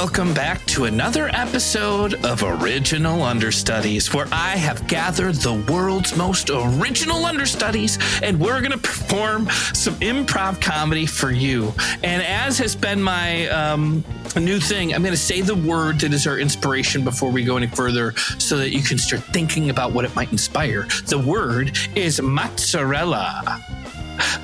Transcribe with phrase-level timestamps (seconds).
[0.00, 6.50] Welcome back to another episode of Original Understudies, where I have gathered the world's most
[6.50, 11.74] original understudies and we're going to perform some improv comedy for you.
[12.04, 14.04] And as has been my um,
[14.36, 17.56] new thing, I'm going to say the word that is our inspiration before we go
[17.56, 20.86] any further so that you can start thinking about what it might inspire.
[21.06, 23.64] The word is mozzarella.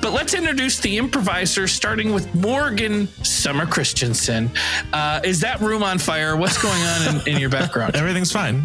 [0.01, 4.49] But let's introduce the improviser, starting with Morgan Summer Christensen.
[4.93, 6.35] Uh, is that room on fire?
[6.35, 7.95] What's going on in, in your background?
[7.95, 8.63] Everything's fine.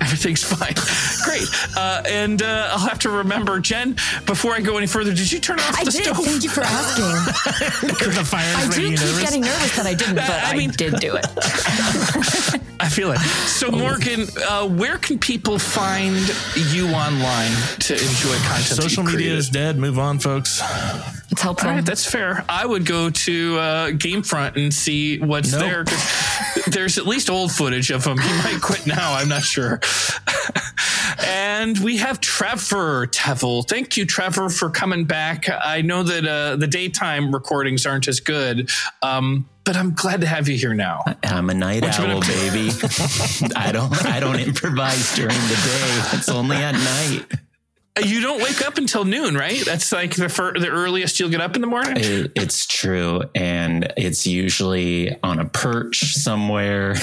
[0.00, 0.74] Everything's fine.
[1.24, 1.48] Great.
[1.76, 3.96] Uh, and uh, I'll have to remember, Jen,
[4.26, 6.04] before I go any further, did you turn off I the did.
[6.04, 6.24] stove?
[6.24, 7.04] Thank you for asking.
[8.14, 9.22] the fire I is do making you keep nervous.
[9.22, 12.62] getting nervous that I didn't, but I I, did do it.
[12.80, 13.18] I feel it.
[13.18, 16.16] So, Morgan, uh, where can people find
[16.72, 17.50] you online
[17.80, 18.64] to enjoy content?
[18.82, 19.38] Social media created?
[19.38, 19.76] is dead.
[19.78, 20.62] Move on, folks.
[21.30, 21.68] It's helpful.
[21.68, 22.44] All right, that's fair.
[22.48, 25.60] I would go to uh, Gamefront and see what's Nope.
[25.60, 28.18] there 'cause there's at least old footage of him.
[28.18, 29.12] He might quit now.
[29.14, 29.80] I'm not sure.
[31.24, 33.66] and we have Trevor Tevel.
[33.66, 35.48] Thank you, Trevor, for coming back.
[35.48, 38.70] I know that uh, the daytime recordings aren't as good,
[39.02, 41.02] um, but I'm glad to have you here now.
[41.24, 42.70] I'm a night What you been owl, baby.
[43.56, 46.16] I don't I don't improvise during the day.
[46.18, 47.47] It's only at night.
[47.98, 49.62] You don't wake up until noon, right?
[49.64, 51.94] That's like the fir- the earliest you'll get up in the morning.
[51.96, 56.92] It, it's true, and it's usually on a perch somewhere.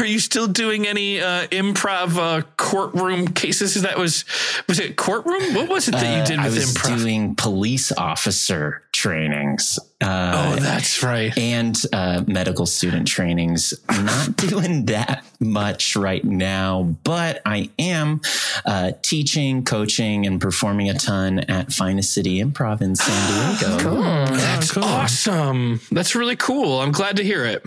[0.00, 3.80] Are you still doing any uh, improv uh, courtroom cases?
[3.82, 4.24] That was
[4.68, 5.54] was it courtroom?
[5.54, 6.98] What was it that you did Uh, I with was improv?
[6.98, 9.78] doing police officer trainings.
[10.02, 11.36] Uh, oh, that's right.
[11.38, 13.72] and uh, medical student trainings.
[13.88, 18.20] Not doing that much right now, but I am
[18.64, 24.26] uh, teaching, coaching, and performing a ton at Finest City Improv in San Diego.
[24.26, 25.80] That's awesome.
[25.90, 26.80] That's really cool.
[26.80, 27.62] I'm glad to hear it.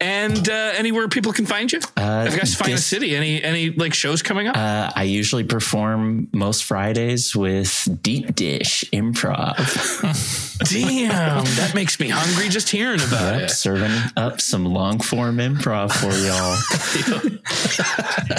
[0.00, 1.80] And uh, anywhere people can find you?
[1.96, 3.16] Uh, I guess find a this- city.
[3.16, 4.56] Any any like shows coming up?
[4.56, 9.54] Uh, I usually perform most Fridays with Deep Dish Improv.
[10.58, 13.50] Damn, that makes me hungry just hearing about Yep, it.
[13.50, 16.56] serving up some long form improv for y'all.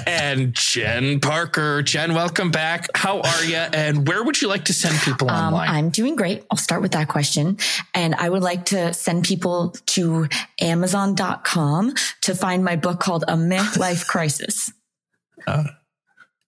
[0.08, 2.88] And Jen Parker, Jen, welcome back.
[2.96, 3.56] How are you?
[3.58, 5.70] And where would you like to send people Um, online?
[5.70, 6.46] I'm doing great.
[6.50, 7.58] I'll start with that question.
[7.94, 10.28] And I would like to send people to
[10.62, 14.72] Amazon.com to find my book called A Meh Life Crisis.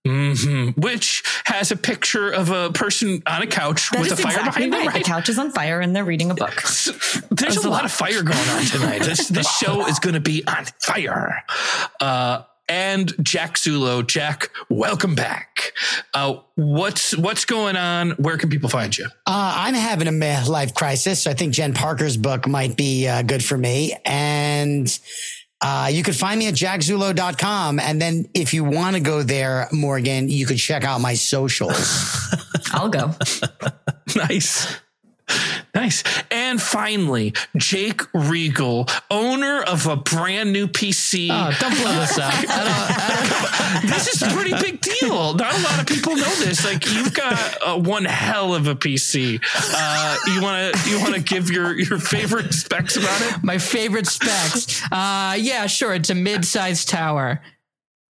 [0.07, 4.31] Hmm Which has a picture of a person on a couch That with a fire
[4.31, 4.88] exactly behind them, right.
[4.95, 5.03] right?
[5.03, 6.62] The couch is on fire and they're reading a book.
[6.62, 7.85] There's That's a a lot lot.
[7.85, 9.03] of fire going on tonight.
[9.03, 11.44] This, this show is going to be on fire.
[12.00, 15.72] Uh, and Jack Zullo, Jack, welcome back.
[16.13, 18.12] Uh, what's what's going on?
[18.12, 19.06] Where can people find you?
[19.25, 21.24] Uh, I'm having a meh life crisis.
[21.24, 23.95] So I think Jen Parker's book might be uh, good for me.
[24.03, 25.00] And
[25.62, 27.79] uh, you could find me at jackzullo.com.
[27.79, 32.29] And then if you want to go there, Morgan, you could check out my socials.
[32.72, 33.12] I'll go.
[34.16, 34.79] Nice.
[35.75, 36.03] Nice.
[36.31, 41.28] And finally, Jake Regal, owner of a brand new PC.
[41.29, 42.34] Oh, don't blow this up.
[45.33, 46.65] Not a lot of people know this.
[46.65, 49.41] Like you've got uh, one hell of a PC.
[49.73, 53.43] Uh, you want to you want to give your your favorite specs about it?
[53.43, 54.81] my favorite specs.
[54.91, 55.93] Uh, yeah, sure.
[55.93, 57.41] It's a mid-sized tower.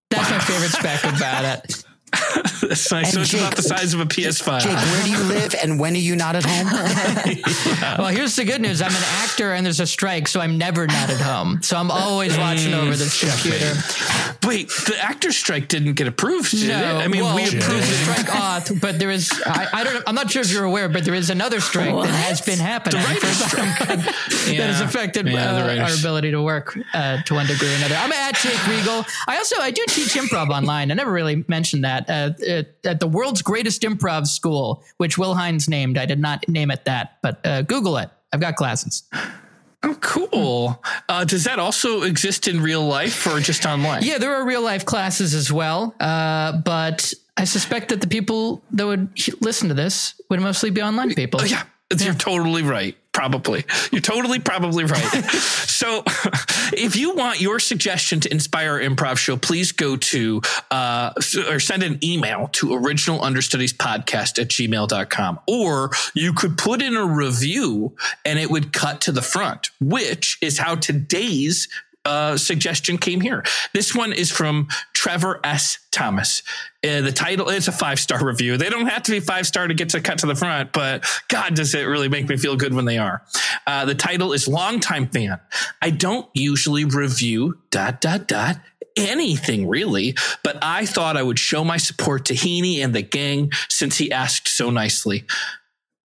[0.09, 1.83] That's my favorite spec about it.
[2.11, 3.11] That's nice.
[3.13, 4.61] So And it's about the size of a PS5.
[4.61, 6.67] Jake, where do you live and when are you not at home?
[7.97, 8.81] Well, here's the good news.
[8.81, 11.61] I'm an actor and there's a strike, so I'm never not at home.
[11.63, 13.73] So I'm always watching over this computer.
[14.47, 16.67] Wait, the actor strike didn't get approved, did it?
[16.69, 19.31] No, I mean, well, we approved the strike off, but there is.
[19.45, 20.03] I, I don't.
[20.07, 23.01] I'm not sure if you're aware, but there is another strike that has been happening.
[23.01, 23.87] The writer's for some- strike.
[24.57, 27.75] that has affected Yeah, the uh, our ability to work uh, to one degree or
[27.77, 27.95] another.
[27.95, 29.05] I'm at Jake Regal.
[29.27, 30.91] I also I do teach improv online.
[30.91, 35.35] I never really mentioned that uh, at, at the world's greatest improv school, which Will
[35.35, 35.97] Hines named.
[35.97, 38.09] I did not name it that, but uh, Google it.
[38.33, 39.03] I've got classes.
[39.83, 40.83] Oh, cool.
[41.07, 44.03] Uh, does that also exist in real life or just online?
[44.03, 48.63] Yeah, there are real life classes as well, uh, but I suspect that the people
[48.71, 49.09] that would
[49.39, 51.41] listen to this would mostly be online people.
[51.41, 51.63] Oh, yeah,
[51.95, 52.97] you're totally right.
[53.17, 53.65] Probably.
[53.91, 55.01] You're totally probably right.
[55.31, 56.03] so,
[56.71, 61.13] if you want your suggestion to inspire our improv show, please go to uh,
[61.49, 65.39] or send an email to original understudies podcast at gmail.com.
[65.47, 70.37] Or you could put in a review and it would cut to the front, which
[70.39, 71.67] is how today's
[72.07, 73.43] uh, suggestion came here.
[73.73, 75.79] This one is from Trevor S.
[75.91, 76.41] Thomas.
[76.83, 78.55] Uh, the title is a five star review.
[78.57, 81.05] They don't have to be five star to get to cut to the front, but
[81.27, 83.23] God, does it really make me feel good when they are.
[83.65, 85.39] Uh, the title is Longtime Fan.
[85.81, 88.57] I don't usually review dot dot dot
[88.95, 93.51] anything really, but I thought I would show my support to Heaney and the gang
[93.69, 95.25] since he asked so nicely.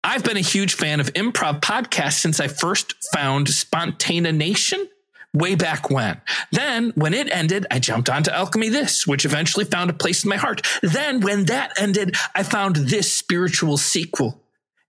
[0.03, 4.87] I've been a huge fan of improv podcasts since I first found Spontaneanation
[5.33, 6.21] way back when.
[6.51, 10.29] Then, when it ended, I jumped onto Alchemy This, which eventually found a place in
[10.29, 10.61] my heart.
[10.81, 14.39] Then, when that ended, I found this spiritual sequel.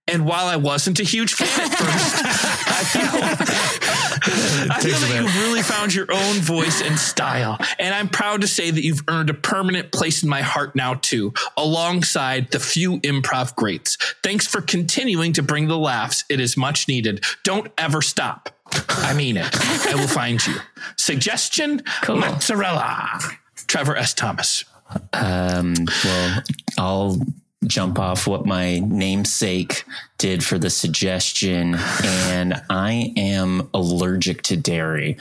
[0.07, 2.25] And while I wasn't a huge fan at first,
[2.67, 7.57] I feel, I feel that you really found your own voice and style.
[7.79, 10.93] And I'm proud to say that you've earned a permanent place in my heart now,
[10.93, 13.97] too, alongside the few improv greats.
[14.21, 16.23] Thanks for continuing to bring the laughs.
[16.29, 17.25] It is much needed.
[17.43, 18.54] Don't ever stop.
[18.89, 19.47] I mean it.
[19.87, 20.55] I will find you.
[20.97, 22.17] Suggestion Cool.
[22.17, 23.19] mozzarella.
[23.67, 24.13] Trevor S.
[24.13, 24.65] Thomas.
[25.13, 25.73] Um,
[26.03, 26.43] well,
[26.77, 27.17] I'll
[27.65, 29.85] jump off what my namesake
[30.19, 31.75] did for the suggestion.
[32.03, 35.17] And I am allergic to dairy.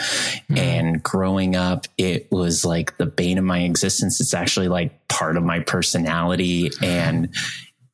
[0.54, 4.20] And growing up, it was like the bane of my existence.
[4.20, 6.70] It's actually like part of my personality.
[6.82, 7.30] And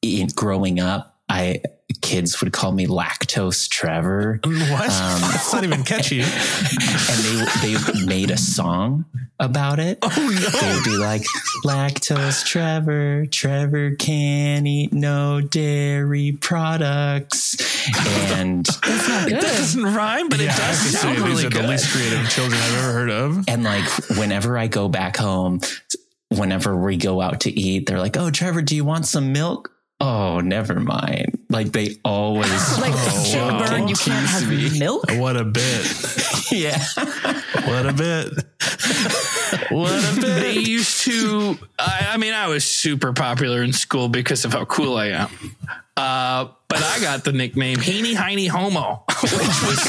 [0.03, 1.63] in growing up, I
[2.01, 4.41] kids would call me lactose Trevor.
[4.71, 4.91] What?
[4.91, 6.21] Um, That's not even catchy.
[6.23, 6.29] and
[7.63, 9.05] they they made a song
[9.39, 9.99] about it.
[10.03, 10.61] Oh no!
[10.61, 11.23] They'd be like,
[11.65, 17.57] "Lactose Trevor, Trevor can't eat no dairy products,"
[18.33, 21.47] and That doesn't rhyme, but yeah, it I have does to say sound these really
[21.47, 23.45] are the least creative children I've ever heard of.
[23.49, 23.89] and like
[24.19, 25.61] whenever I go back home,
[26.29, 29.73] whenever we go out to eat, they're like, "Oh, Trevor, do you want some milk?"
[30.01, 31.39] Oh, never mind.
[31.51, 32.51] Like they always
[32.81, 33.67] Like Oh, Jim wow.
[33.69, 34.79] Byrne, you can't have Tease me.
[34.79, 35.05] milk.
[35.13, 35.87] What a bit.
[36.53, 36.83] yeah.
[37.67, 38.33] What a bit.
[39.71, 40.41] What a bit.
[40.41, 44.65] they used to I, I mean i was super popular in school because of how
[44.65, 45.29] cool i am
[45.97, 49.83] uh, but I got the nickname Heaney Heiny Homo, which was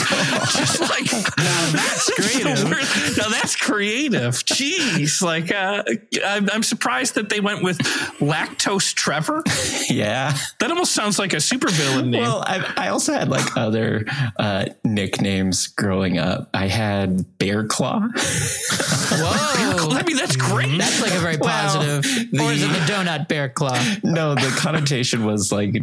[0.57, 3.18] just like that's creative.
[3.18, 4.33] Now that's creative.
[4.44, 5.83] Jeez, like uh,
[6.25, 7.78] I'm, I'm surprised that they went with
[8.19, 9.44] Lactose Trevor.
[9.89, 10.36] Yeah.
[10.60, 12.22] That almost sounds like a supervillain name.
[12.24, 14.06] Well, I, I also had like other
[14.39, 16.50] uh, nicknames growing up.
[16.54, 18.00] I had Bear Claw.
[18.10, 19.89] Whoa.
[19.92, 20.77] I mean, that's great.
[20.80, 22.06] That's like a very Well, positive.
[22.39, 23.80] or is it the donut bear claw?
[24.04, 25.75] no, the connotation was like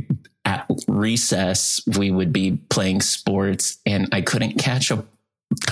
[0.49, 5.05] at recess we would be playing sports, and I couldn't catch a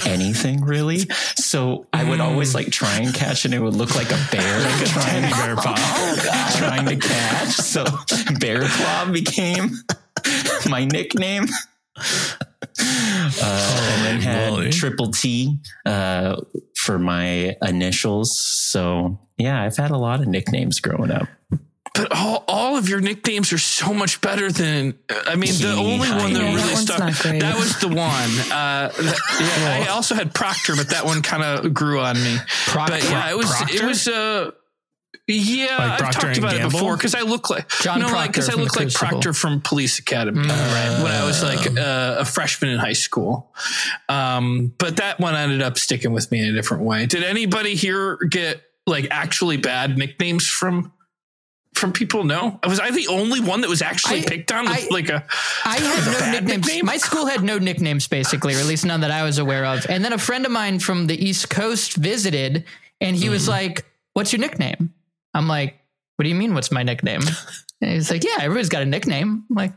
[0.04, 0.98] anything really.
[1.36, 4.60] So I would always like try and catch, and it would look like a bear
[4.86, 6.52] trying, Teddy bear paw.
[6.58, 7.48] trying to catch.
[7.52, 7.84] So
[8.38, 9.70] Bear Claw became
[10.68, 11.46] my nickname.
[12.78, 14.70] Uh, and then had moly.
[14.70, 16.36] triple T uh,
[16.74, 18.38] for my initials.
[18.38, 21.28] So yeah, I've had a lot of nicknames growing up.
[21.96, 26.10] But all, all of your nicknames are so much better than I mean the only
[26.10, 27.40] one that really that stuck not great.
[27.40, 27.96] that was the one.
[27.96, 32.36] Uh, that- yeah, I also had Proctor, but that one kind of grew on me.
[32.74, 34.50] But yeah, it was it was uh
[35.28, 38.30] yeah, Like I've talked and about it before because I look like John no, like
[38.30, 40.50] because I Proctor from look like Proctor from Police Academy when
[41.12, 43.52] I was like uh, a freshman in high school.
[44.08, 47.06] Um, but that one ended up sticking with me in a different way.
[47.06, 50.92] Did anybody here get like actually bad nicknames from?
[51.76, 52.58] From people, no.
[52.66, 55.24] Was I the only one that was actually I- picked on with I- like a?
[55.64, 56.66] I had no nicknames.
[56.66, 56.86] nickname?
[56.86, 59.84] My school had no nicknames, basically, or at least none that I was aware of.
[59.88, 62.64] And then a friend of mine from the East Coast visited,
[63.00, 63.32] and he Mm-hmm.
[63.32, 63.84] was like,
[64.14, 64.94] "What's your nickname?"
[65.34, 65.78] I'm like,
[66.16, 66.54] "What do you mean?
[66.54, 67.20] What's my nickname?"
[67.82, 69.72] And he's like, "Yeah, everybody's got a nickname." I'm like.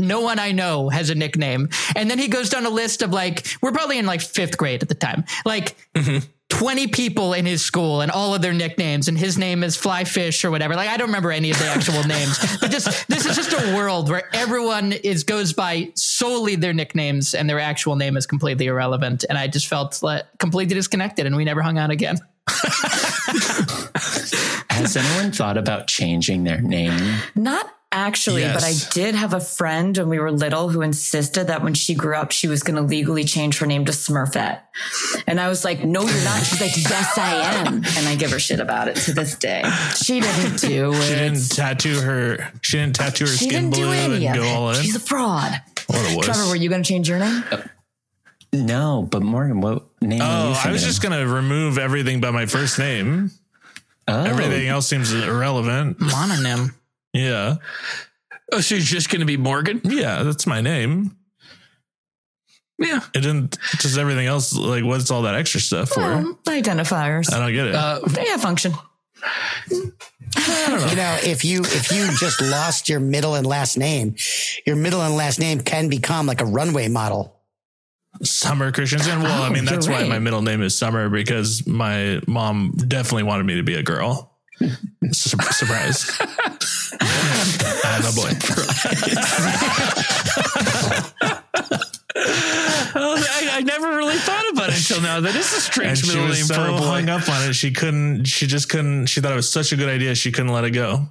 [0.00, 1.68] No one I know has a nickname.
[1.94, 4.82] And then he goes down a list of like, we're probably in like fifth grade
[4.82, 5.24] at the time.
[5.44, 6.26] Like, Mm-hmm.
[6.52, 10.44] 20 people in his school and all of their nicknames and his name is flyfish
[10.44, 10.76] or whatever.
[10.76, 13.74] Like i don't remember any of the actual names but just this is just a
[13.74, 18.66] world where everyone is goes by solely their nicknames and their actual name is completely
[18.66, 19.24] irrelevant.
[19.30, 22.18] And i just felt like completely disconnected and we never hung out again.
[24.68, 27.18] Has anyone thought about changing their name?
[27.34, 31.62] Not actually, but I did have a friend when we were little who insisted that
[31.62, 34.62] when she grew up, she was going to legally change her name to Smurfette.
[35.26, 36.42] And I was like, no, you're not.
[36.42, 37.74] She's like, yes, I am.
[37.74, 39.62] And I give her shit about it to this day.
[39.94, 41.02] She didn't do it.
[41.02, 42.52] She didn't tattoo her.
[42.62, 44.76] She didn't tattoo her She skin didn't do blue any and go all in.
[44.76, 45.52] She's a fraud.
[45.86, 46.26] what a wuss.
[46.26, 47.44] Trevor, were you going to change your name?
[48.52, 50.20] No, but Morgan, what name?
[50.20, 53.30] are oh, you Oh, I was just gonna remove everything but my first name.
[54.06, 55.98] Oh, Everything else seems irrelevant.
[55.98, 56.74] mononym
[57.12, 57.56] Yeah,
[58.52, 59.80] Oh, so you're just going to be Morgan?
[59.84, 61.16] yeah, that's my name.
[62.78, 63.00] Yeah.
[63.14, 64.54] It didn't just everything else.
[64.54, 66.02] Like, what's all that extra stuff for?
[66.02, 67.32] Um, identifiers.
[67.32, 67.74] I don't get it.
[67.74, 68.72] Uh, They have function.
[69.70, 74.16] You know, if you if you just lost your middle and last name,
[74.66, 77.38] your middle and last name can become like a runway model.
[78.22, 79.22] Summer Christensen.
[79.22, 82.72] Well, I Oh, mean, that's you're why my middle name is Summer because my mom
[82.88, 84.31] definitely wanted me to be a girl.
[85.12, 86.10] Sur- surprise.
[87.84, 88.30] Ah, I'm a boy.
[92.14, 95.20] Oh, I, I never really thought about it until now.
[95.20, 96.84] That is a And strange she middle was name so for a boy.
[96.84, 97.54] hung up on it.
[97.54, 100.14] She couldn't, she just couldn't, she thought it was such a good idea.
[100.14, 101.08] She couldn't let it go.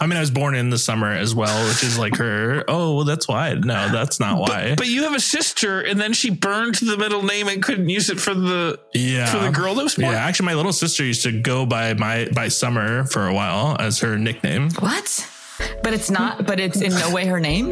[0.00, 2.64] I mean, I was born in the summer as well, which is like her.
[2.66, 3.54] Oh, well, that's why.
[3.54, 4.74] No, that's not why.
[4.76, 8.10] But you have a sister, and then she burned the middle name and couldn't use
[8.10, 9.26] it for the yeah.
[9.26, 10.12] for the girl that was born.
[10.12, 13.76] Yeah, actually, my little sister used to go by my by Summer for a while
[13.78, 14.70] as her nickname.
[14.80, 15.30] What?
[15.84, 16.44] But it's not.
[16.44, 17.70] But it's in no way her name.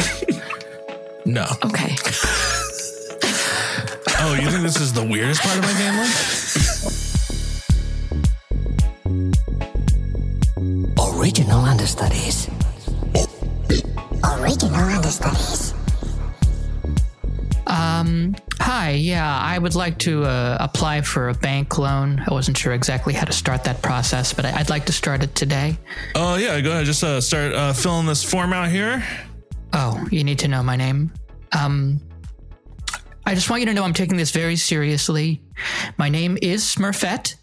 [1.26, 1.46] No.
[1.64, 1.96] Okay.
[4.24, 6.98] Oh, you think this is the weirdest part of my family?
[11.22, 12.48] Original Understudies.
[14.24, 15.72] Original Understudies.
[17.68, 22.20] Um, hi, yeah, I would like to uh, apply for a bank loan.
[22.26, 25.22] I wasn't sure exactly how to start that process, but I- I'd like to start
[25.22, 25.78] it today.
[26.16, 26.86] Oh yeah, go ahead.
[26.86, 29.06] Just uh, start uh, filling this form out here.
[29.72, 31.12] Oh, you need to know my name.
[31.56, 32.00] Um,
[33.24, 35.40] I just want you to know I'm taking this very seriously.
[35.98, 37.36] My name is Smurfette,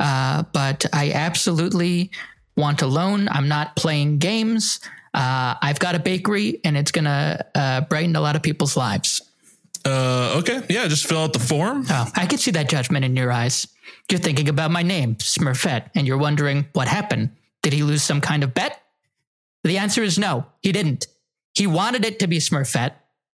[0.00, 2.10] uh, but I absolutely
[2.56, 3.28] want a loan.
[3.28, 4.80] I'm not playing games.
[5.12, 9.22] Uh, I've got a bakery, and it's gonna uh, brighten a lot of people's lives.
[9.84, 11.86] Uh, okay, yeah, just fill out the form.
[11.88, 13.68] Oh, I can see that judgment in your eyes.
[14.10, 17.30] You're thinking about my name, Smurfette, and you're wondering what happened.
[17.62, 18.80] Did he lose some kind of bet?
[19.64, 21.06] The answer is no, he didn't.
[21.54, 22.92] He wanted it to be Smurfette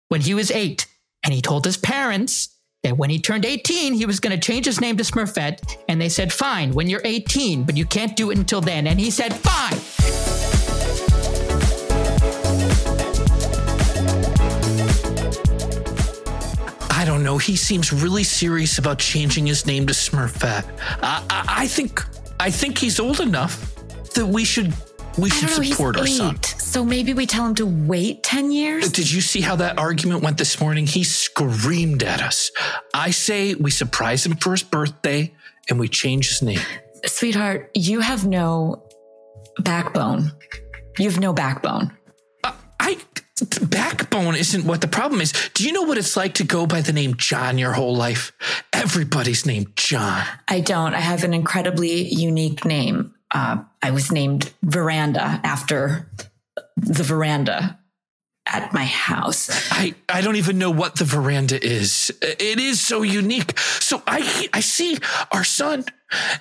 [0.09, 0.87] when he was eight,
[1.23, 2.49] and he told his parents
[2.83, 6.01] that when he turned 18, he was going to change his name to Smurfette, and
[6.01, 8.87] they said, fine, when you're 18, but you can't do it until then.
[8.87, 9.77] And he said, fine.
[16.89, 17.37] I don't know.
[17.37, 20.65] He seems really serious about changing his name to Smurfette.
[21.01, 22.03] I, I, I think
[22.39, 23.73] I think he's old enough
[24.13, 24.71] that we should
[25.17, 25.63] we should know.
[25.63, 26.41] Support our son.
[26.43, 28.91] so maybe we tell him to wait ten years.
[28.91, 30.85] Did you see how that argument went this morning?
[30.85, 32.51] He screamed at us.
[32.93, 35.33] I say we surprise him for his birthday
[35.69, 36.59] and we change his name.
[37.05, 38.83] Sweetheart, you have no
[39.59, 40.31] backbone.
[40.97, 41.95] You have no backbone.
[42.79, 42.97] I
[43.61, 45.33] backbone isn't what the problem is.
[45.53, 48.31] Do you know what it's like to go by the name John your whole life?
[48.73, 50.23] Everybody's named John.
[50.47, 50.93] I don't.
[50.93, 53.13] I have an incredibly unique name.
[53.31, 56.11] Uh, I was named Veranda after
[56.75, 57.79] the veranda
[58.45, 59.49] at my house.
[59.71, 62.11] I, I don't even know what the veranda is.
[62.21, 63.57] It is so unique.
[63.59, 64.97] So I I see
[65.31, 65.85] our son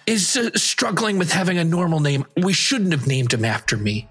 [0.07, 2.25] is uh, struggling with having a normal name.
[2.37, 4.09] We shouldn't have named him after me.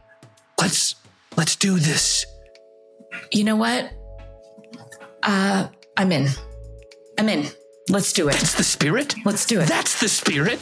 [0.59, 0.95] Let's
[1.35, 2.25] let's do this.
[3.31, 3.91] You know what?
[5.23, 5.67] Uh,
[5.97, 6.27] I'm in.
[7.17, 7.47] I'm in.
[7.89, 8.33] Let's do it.
[8.33, 9.15] That's the spirit.
[9.25, 9.67] Let's do it.
[9.67, 10.59] That's the spirit.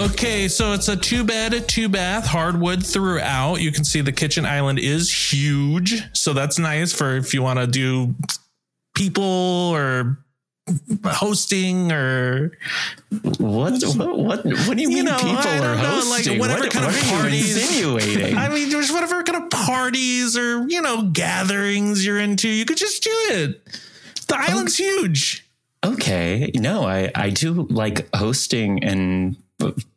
[0.00, 3.56] Okay, so it's a two bed, two bath, hardwood throughout.
[3.60, 6.02] You can see the kitchen island is huge.
[6.16, 8.14] So that's nice for if you want to do
[8.94, 10.18] people or
[11.04, 12.52] hosting or
[13.38, 13.82] What?
[13.82, 14.16] What?
[14.18, 16.38] What, what do you mean know, people are know, like, hosting?
[16.38, 18.36] whatever what, kind of what you parties- insinuating?
[18.38, 22.48] I mean, there's whatever kind of parties or, you know, gatherings you're into.
[22.48, 23.64] You could just do it.
[24.28, 25.46] The island's huge.
[25.84, 29.36] okay, no, I I do like hosting and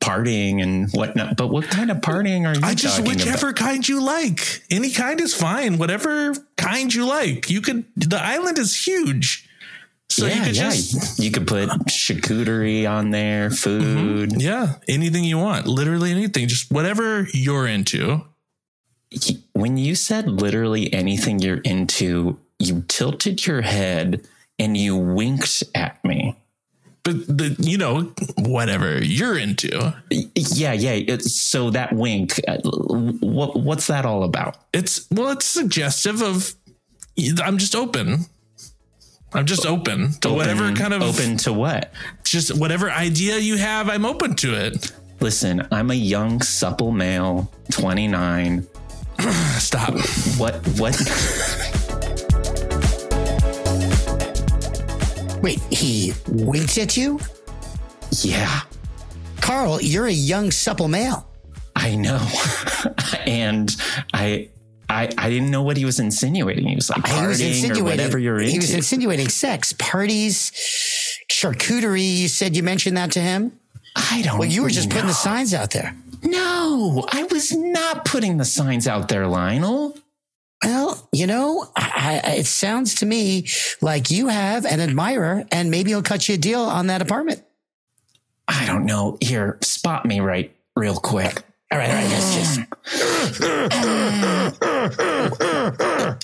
[0.02, 1.38] partying and whatnot.
[1.38, 3.60] But what kind of partying are you I just whichever about?
[3.60, 4.64] kind you like.
[4.70, 5.78] Any kind is fine.
[5.78, 7.50] Whatever kind you like.
[7.50, 9.50] You could the island is huge.
[10.10, 10.70] So yeah, you could yeah.
[10.70, 14.30] just you could put charcuterie on there, food.
[14.30, 14.40] Mm-hmm.
[14.40, 15.66] yeah, anything you want.
[15.66, 16.48] Literally anything.
[16.48, 18.24] Just whatever you're into.
[19.54, 24.28] When you said literally anything you're into, you tilted your head
[24.60, 26.36] and you winked at me.
[27.04, 29.94] But the you know, whatever you're into.
[30.10, 31.18] Yeah, yeah.
[31.20, 34.58] So that wink, uh, what what's that all about?
[34.74, 36.56] It's well, it's suggestive of
[37.44, 38.26] I'm just open.
[39.34, 41.92] I'm just open to whatever kind of open to what?
[42.24, 44.92] just whatever idea you have, I'm open to it.
[45.20, 48.68] Listen, I'm a young, supple male, 29.
[49.60, 49.94] Stop.
[50.38, 50.56] What?
[50.80, 50.96] What?
[55.44, 57.20] Wait, he winks at you?
[58.22, 58.62] yeah,
[59.42, 61.28] Carl, you're a young, supple male.
[61.76, 62.26] I know,
[63.28, 63.70] and
[64.14, 64.50] I.
[64.90, 66.68] I, I didn't know what he was insinuating.
[66.68, 68.52] He was like He was partying or insinuating whatever you're into.
[68.52, 70.52] He was insinuating sex, parties,
[71.32, 72.18] charcuterie.
[72.18, 73.58] You said you mentioned that to him.
[73.96, 74.38] I don't.
[74.38, 75.96] Well, you were just putting the signs out there.
[76.22, 79.98] No, I was not putting the signs out there, Lionel.
[80.64, 83.48] Well, you know, I, I, it sounds to me
[83.82, 87.44] like you have an admirer, and maybe he'll cut you a deal on that apartment.
[88.48, 89.18] I don't know.
[89.22, 91.44] Here, spot me right real quick.
[91.72, 92.60] All right, all right, let's just.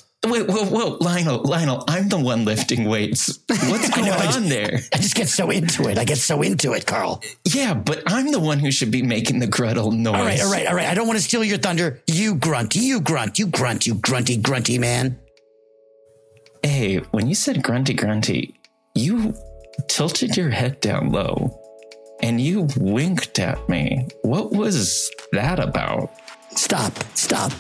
[0.26, 3.40] Wait, whoa, whoa, Lionel, Lionel, I'm the one lifting weights.
[3.48, 4.80] What's going know, I on there?
[4.94, 5.98] I just get so into it.
[5.98, 7.24] I get so into it, Carl.
[7.46, 10.16] Yeah, but I'm the one who should be making the gruttle noise.
[10.16, 10.88] All right, all right, all right.
[10.88, 12.02] I don't want to steal your thunder.
[12.06, 15.18] You grunt, you grunt, you grunt, you grunty, grunty man.
[16.64, 18.60] Hey, when you said grunty, grunty,
[18.96, 19.34] you
[19.88, 21.58] tilted your head down low
[22.22, 24.10] and you winked at me.
[24.24, 26.12] What was that about?
[26.52, 27.54] Stop, stop.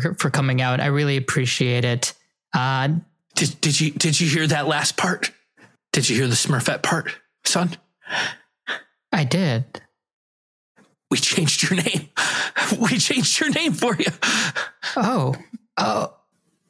[0.00, 0.80] For for coming out.
[0.80, 2.14] I really appreciate it.
[2.54, 2.88] Uh,
[3.34, 5.30] Did, did you did you hear that last part?
[5.92, 7.14] Did you hear the Smurfette part,
[7.44, 7.76] son?
[9.12, 9.64] I did.
[11.10, 12.08] We changed your name.
[12.80, 14.06] We changed your name for you.
[14.96, 15.34] Oh,
[15.76, 16.14] oh,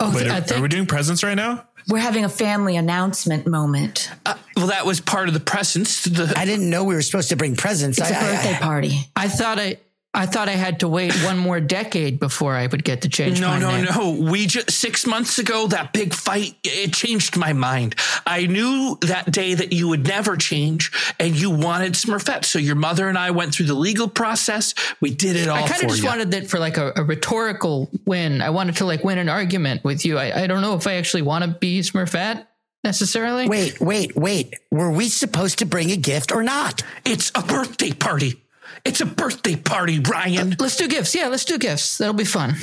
[0.01, 0.13] oh!
[0.15, 1.65] Wait, are, think- are we doing presents right now?
[1.89, 4.11] We're having a family announcement moment.
[4.27, 6.05] Uh, well, that was part of the presents.
[6.05, 7.99] The, I didn't know we were supposed to bring presents.
[7.99, 8.99] It's a I- I- birthday party.
[9.15, 9.77] I thought I,
[10.15, 13.41] I thought I had to wait one more decade before I would get to change
[13.41, 13.85] no, my no, name.
[13.87, 14.31] no.
[14.31, 16.55] We just six months ago that big fight.
[16.65, 17.95] It changed my mind.
[18.27, 22.45] I knew that day that you would never change, and you wanted Smurfette.
[22.45, 24.75] So your mother and I went through the legal process.
[25.01, 26.09] We did it all I kind of just you.
[26.09, 28.43] wanted it for like a, a rhetorical win.
[28.43, 30.19] I wanted to like win an argument with you.
[30.19, 32.47] I, I don't know if I actually want to be Smurfette
[32.85, 33.49] necessarily.
[33.49, 34.55] Wait, wait, wait.
[34.71, 36.83] Were we supposed to bring a gift or not?
[37.07, 38.42] it's a birthday party.
[38.85, 40.55] It's a birthday party, Ryan.
[40.55, 41.15] Uh, let's do gifts.
[41.15, 41.99] Yeah, let's do gifts.
[41.99, 42.57] That'll be fun.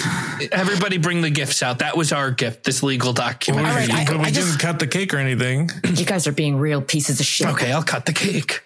[0.52, 1.80] Everybody bring the gifts out.
[1.80, 3.66] That was our gift, this legal document.
[3.66, 5.70] All right, I- but we I didn't just- cut the cake or anything.
[6.00, 7.48] You guys are being real pieces of shit.
[7.48, 8.62] okay, I'll cut the cake.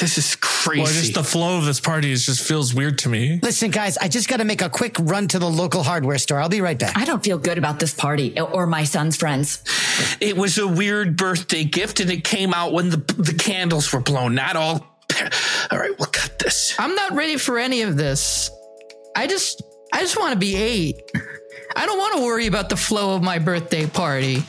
[0.00, 0.82] This is crazy.
[0.82, 3.38] Well, just the flow of this party is just feels weird to me.
[3.42, 6.40] Listen, guys, I just got to make a quick run to the local hardware store.
[6.40, 6.96] I'll be right back.
[6.96, 9.62] I don't feel good about this party or my son's friends.
[10.20, 14.00] it was a weird birthday gift, and it came out when the the candles were
[14.00, 14.34] blown.
[14.34, 14.89] Not all.
[15.70, 16.74] All right, we'll cut this.
[16.78, 18.50] I'm not ready for any of this.
[19.16, 21.12] I just I just want to be 8.
[21.76, 24.42] I don't want to worry about the flow of my birthday party.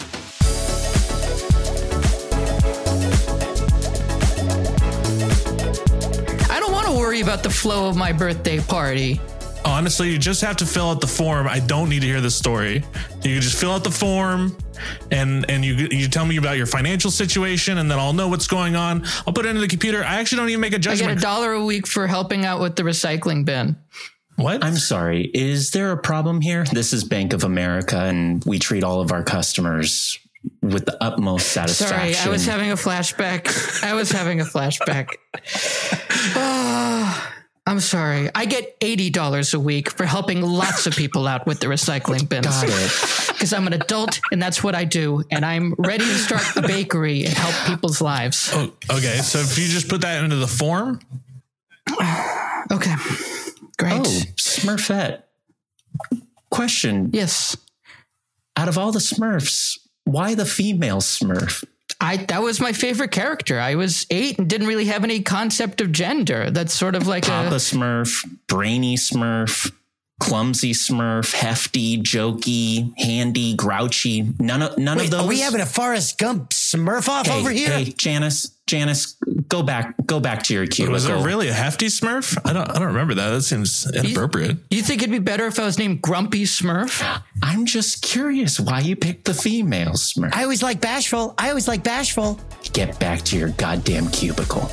[6.49, 9.19] I don't want to worry about the flow of my birthday party.
[9.63, 11.47] Honestly, you just have to fill out the form.
[11.47, 12.83] I don't need to hear the story.
[13.23, 14.57] You can just fill out the form,
[15.11, 18.47] and and you you tell me about your financial situation, and then I'll know what's
[18.47, 19.03] going on.
[19.27, 20.03] I'll put it into the computer.
[20.03, 21.21] I actually don't even make a I get a judgment.
[21.21, 23.75] dollar a week for helping out with the recycling bin.
[24.35, 24.63] what?
[24.63, 25.29] I'm sorry.
[25.33, 26.65] Is there a problem here?
[26.71, 30.17] This is Bank of America, and we treat all of our customers
[30.63, 32.15] with the utmost satisfaction.
[32.15, 33.83] Sorry, I was having a flashback.
[33.83, 35.09] I was having a flashback.
[37.67, 38.29] I'm sorry.
[38.33, 42.47] I get $80 a week for helping lots of people out with the recycling bins.
[42.47, 43.17] Got it.
[43.41, 45.23] Because I'm an adult and that's what I do.
[45.31, 48.51] And I'm ready to start a bakery and help people's lives.
[48.53, 50.99] Oh, okay, so if you just put that into the form,
[52.71, 52.93] Okay.
[53.77, 53.93] Great.
[53.93, 54.03] Oh,
[54.37, 55.23] Smurfette.
[56.49, 57.57] Question: Yes.
[58.55, 61.63] Out of all the Smurfs, why the female Smurf?
[61.99, 63.59] I that was my favorite character.
[63.59, 66.51] I was eight and didn't really have any concept of gender.
[66.51, 69.71] That's sort of like Papa a Smurf, Brainy Smurf,
[70.19, 74.33] Clumsy Smurf, Hefty, Jokey, Handy, Grouchy.
[74.39, 75.21] None of none Wait, of those.
[75.21, 77.69] are we having a Forrest Gump Smurf off hey, over here?
[77.69, 79.17] Hey, Janice, Janice,
[79.49, 80.93] go back, go back to your cubicle.
[80.93, 82.37] was it really a hefty Smurf?
[82.45, 83.31] I don't I don't remember that.
[83.31, 84.59] That seems inappropriate.
[84.69, 87.21] You think it'd be better if I was named Grumpy Smurf?
[87.43, 90.33] I'm just curious why you picked the female Smurf.
[90.33, 91.35] I always like bashful.
[91.37, 92.39] I always like bashful.
[92.71, 94.71] Get back to your goddamn cubicle.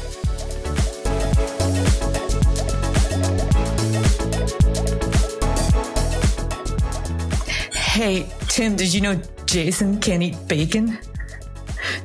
[7.74, 10.96] Hey, Tim, did you know Jason can't eat bacon?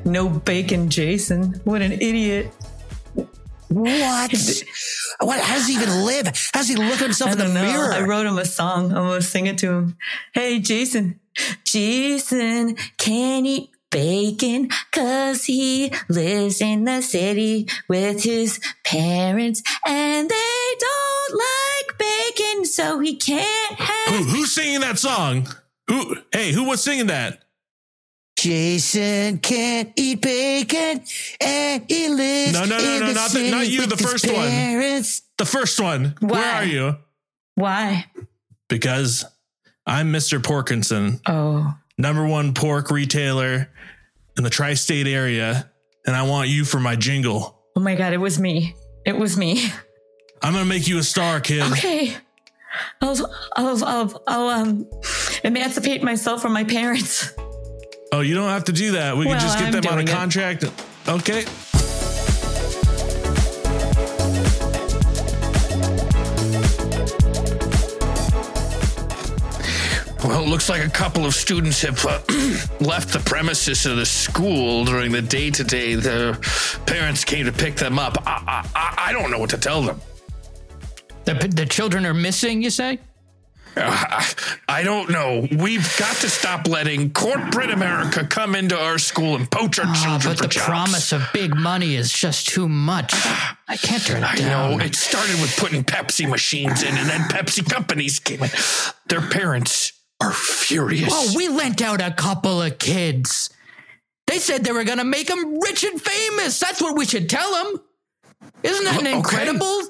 [0.06, 1.62] No bacon, Jason.
[1.64, 2.52] What an idiot.
[3.70, 4.32] What?
[5.20, 5.40] what?
[5.40, 6.28] How does he even live?
[6.54, 7.92] How does he look at himself in the mirror?
[7.92, 8.92] I wrote him a song.
[8.92, 9.98] I'm gonna sing it to him.
[10.34, 11.20] Hey, Jason.
[11.64, 20.76] Jason can't eat bacon cause he lives in the city with his parents and they
[20.80, 25.48] don't like bacon so he can't have Who, who's singing that song?
[25.88, 26.16] Who?
[26.32, 27.43] Hey, who was singing that?
[28.44, 31.02] Jason can't eat bacon
[31.40, 34.26] and he lives No, no, no, in no, the not the- not you, the first
[34.28, 34.50] one.
[34.50, 35.22] parents.
[35.38, 36.14] The first one.
[36.20, 36.52] Where Why?
[36.56, 36.98] are you?
[37.56, 38.06] why
[38.68, 39.24] Because
[39.88, 40.42] I'm Mr.
[40.42, 43.70] Porkinson, oh number one pork retailer
[44.38, 45.72] in the tri-state area,
[46.06, 47.62] and I want you for my jingle.
[47.78, 48.76] oh my god it was me
[49.06, 49.72] it was me
[50.42, 51.62] I'm gonna make you a star, kid.
[51.72, 52.14] okay
[53.02, 53.16] I'll,
[53.56, 54.90] I'll, I'll, I'll um,
[55.46, 57.32] emancipate myself from my parents.
[58.14, 59.18] Oh, you don't have to do that.
[59.18, 60.12] We Well, can just get I'm them on a doing it.
[60.12, 60.66] contract.
[61.08, 61.46] Okay.
[70.24, 72.22] Well, it looks like a couple of students have uh,
[72.80, 75.96] left the premises of the school during the day to day.
[75.96, 76.38] The
[76.86, 78.18] parents came to pick them up.
[78.26, 80.00] I, I, I don't know what to tell them.
[81.26, 83.00] The, the children are missing, you say?
[83.76, 84.24] Uh,
[84.70, 85.48] I don't know.
[85.58, 90.04] We've got to stop letting corporate America come into our school and poach our Ah,
[90.20, 90.66] children but the jobs.
[90.66, 93.14] promise of big money is just too much.
[93.68, 94.78] I can't turn it I down.
[94.78, 94.84] know.
[94.86, 98.50] It started with putting Pepsi machines in, and then Pepsi companies came in.
[99.08, 101.10] Their parents are furious.
[101.12, 103.50] Oh, we lent out a couple of kids.
[104.28, 106.60] They said they were going to make them rich and famous.
[106.60, 107.82] That's what we should tell them.
[108.62, 109.14] Isn't that Okay.
[109.16, 109.82] incredible?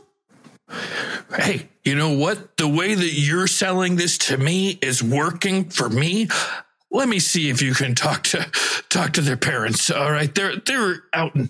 [1.35, 2.57] Hey, you know what?
[2.57, 6.27] The way that you're selling this to me is working for me.
[6.91, 8.49] Let me see if you can talk to
[8.89, 9.89] talk to their parents.
[9.89, 11.49] All right, they're they're out in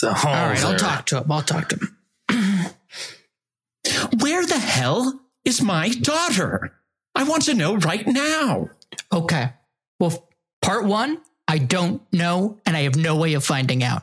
[0.00, 0.34] the hall.
[0.34, 1.32] All right, I'll talk to them.
[1.32, 1.96] I'll talk to them.
[4.20, 6.74] Where the hell is my daughter?
[7.14, 8.70] I want to know right now.
[9.12, 9.52] Okay.
[9.98, 10.28] Well,
[10.60, 14.02] part one, I don't know, and I have no way of finding out.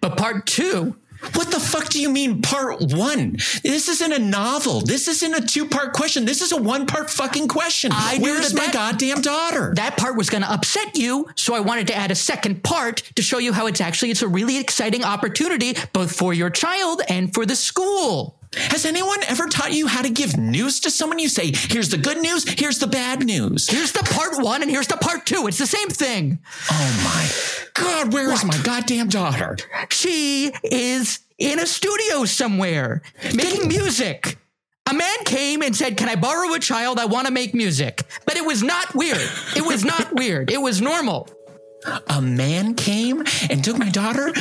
[0.00, 0.96] But part two,
[1.34, 3.32] What the fuck do you mean part one?
[3.62, 4.80] This isn't a novel.
[4.82, 6.24] This isn't a two part question.
[6.24, 7.90] This is a one part fucking question.
[7.92, 9.72] I Where's my that- goddamn daughter?
[9.76, 13.02] that part was going to upset you, so I wanted to add a second part
[13.16, 17.00] to show you how it's actually it's a really exciting opportunity both for your child
[17.08, 18.38] and for the school.
[18.56, 21.18] Has anyone ever taught you how to give news to someone?
[21.18, 23.68] You say, here's the good news, here's the bad news.
[23.68, 25.46] Here's the part one and here's the part two.
[25.46, 26.38] It's the same thing.
[26.70, 27.28] Oh my
[27.74, 29.56] God, where is my goddamn daughter?
[29.90, 33.02] She is in a studio somewhere
[33.34, 34.36] making music.
[34.88, 37.00] A man came and said, Can I borrow a child?
[37.00, 38.02] I want to make music.
[38.24, 39.28] But it was not weird.
[39.56, 40.50] It was not weird.
[40.50, 41.28] It was normal.
[42.08, 44.32] A man came and took my daughter?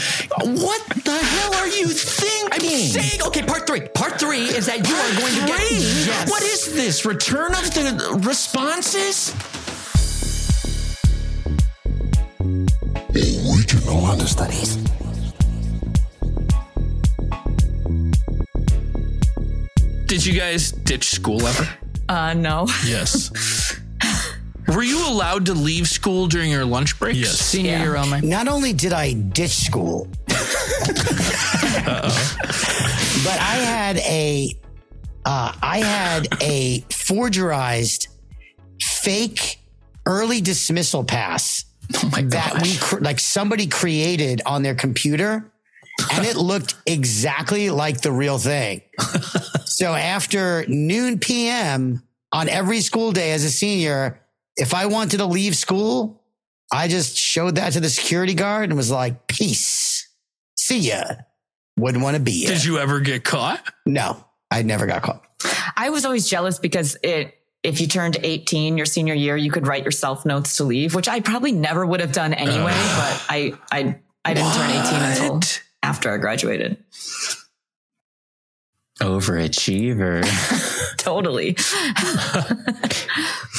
[0.42, 2.50] What the hell are you thinking?
[2.52, 3.82] I'm saying, okay, part three.
[3.90, 5.72] Part three is that you are going to get.
[5.72, 6.30] Yes.
[6.30, 7.06] What is this?
[7.06, 9.34] Return of the responses?
[13.16, 14.78] Original understudies.
[20.08, 21.68] Did you guys ditch school ever?
[22.08, 22.68] Uh, no.
[22.86, 23.80] Yes.
[24.68, 27.18] Were you allowed to leave school during your lunch breaks?
[27.20, 27.40] Yes.
[27.40, 27.82] Senior Yeah.
[27.84, 28.22] year only.
[28.22, 30.40] Not only did I ditch school, but
[33.40, 34.50] I had a
[35.26, 38.08] uh, I had a forgerized
[38.82, 39.60] fake
[40.06, 45.52] early dismissal pass Oh my that we cr- like somebody created on their computer
[46.14, 48.82] and it looked exactly like the real thing.
[49.66, 54.20] so after noon PM on every school day as a senior,
[54.58, 56.22] if I wanted to leave school,
[56.72, 60.08] I just showed that to the security guard and was like, peace.
[60.58, 61.04] See ya.
[61.78, 62.50] Wouldn't want to be ya.
[62.50, 63.62] Did you ever get caught?
[63.86, 65.24] no, I never got caught.
[65.76, 69.68] I was always jealous because it, if you turned 18 your senior year, you could
[69.68, 73.54] write yourself notes to leave, which I probably never would have done anyway, but I,
[73.72, 75.42] I, I didn't turn 18 until
[75.84, 76.78] after I graduated.
[79.02, 80.24] Overachiever.
[80.98, 81.52] Totally.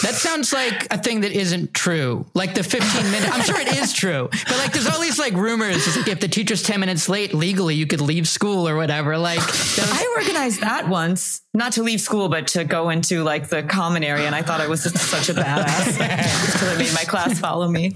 [0.03, 2.27] That sounds like a thing that isn't true.
[2.35, 5.35] Like the 15 minute, I'm sure it is true, but like there's all these like
[5.35, 5.97] rumors.
[5.97, 9.17] Like if the teacher's 10 minutes late, legally you could leave school or whatever.
[9.19, 13.49] Like, those- I organized that once, not to leave school, but to go into like
[13.49, 14.27] the common area.
[14.27, 15.87] And I thought I was just such a badass
[16.47, 17.95] because I made my class follow me.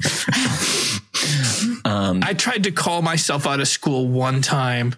[1.84, 4.94] Um, I tried to call myself out of school one time,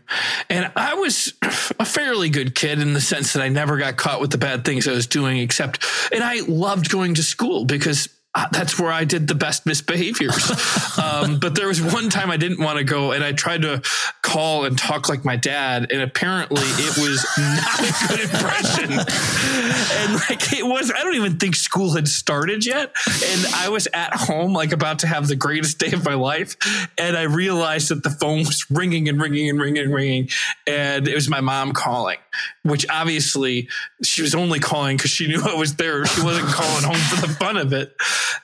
[0.49, 1.33] and I was
[1.79, 4.65] a fairly good kid in the sense that I never got caught with the bad
[4.65, 8.90] things I was doing, except, and I loved going to school because uh, that's where
[8.90, 10.99] I did the best misbehaviors.
[10.99, 13.83] um, but there was one time I didn't want to go and I tried to
[14.23, 15.92] call and talk like my dad.
[15.92, 18.92] And apparently it was not a good impression.
[18.92, 22.95] and like it was, I don't even think school had started yet.
[23.07, 26.57] And I was at home, like about to have the greatest day of my life.
[26.97, 30.29] And I realized that the phone was ringing and ringing and ringing and ringing.
[30.66, 32.18] And it was my mom calling,
[32.62, 33.68] which obviously
[34.03, 36.05] she was only calling because she knew I was there.
[36.07, 37.94] She wasn't calling home for the fun of it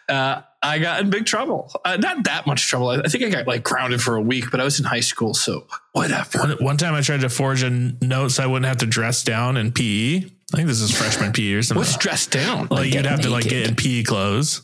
[0.08, 1.70] uh, I got in big trouble.
[1.84, 2.88] Uh, not that much trouble.
[2.88, 5.34] I think I got like grounded for a week, but I was in high school,
[5.34, 6.38] so whatever.
[6.38, 9.22] One, one time I tried to forge a note so I wouldn't have to dress
[9.22, 10.16] down in PE.
[10.16, 11.80] I think this is freshman PE or something.
[11.80, 12.68] What's dressed down?
[12.70, 14.62] Like you'd have to like get in PE clothes.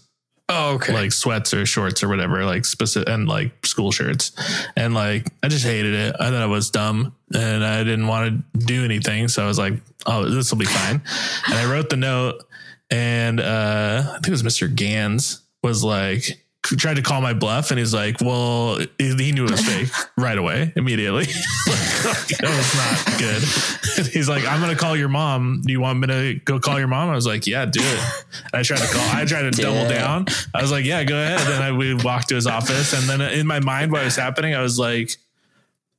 [0.48, 0.92] Oh, okay.
[0.92, 4.32] Like sweats or shorts or whatever, like specific and like school shirts.
[4.76, 6.16] And like I just hated it.
[6.18, 9.28] I thought it was dumb and I didn't want to do anything.
[9.28, 9.74] So I was like,
[10.06, 11.02] oh, this will be fine.
[11.46, 12.44] and I wrote the note
[12.90, 14.72] and uh I think it was Mr.
[14.74, 19.50] Gans was like tried to call my bluff and he's like, well, he knew it
[19.50, 21.24] was fake right away, immediately.
[21.66, 23.42] that was not good.
[24.12, 25.60] he's like, I'm going to call your mom.
[25.64, 27.10] Do you want me to go call your mom?
[27.10, 28.00] I was like, yeah, do it.
[28.44, 30.26] And I tried to call, I tried to double down.
[30.54, 31.40] I was like, yeah, go ahead.
[31.40, 32.94] And I, we walked to his office.
[32.94, 35.16] And then in my mind, what was happening, I was like,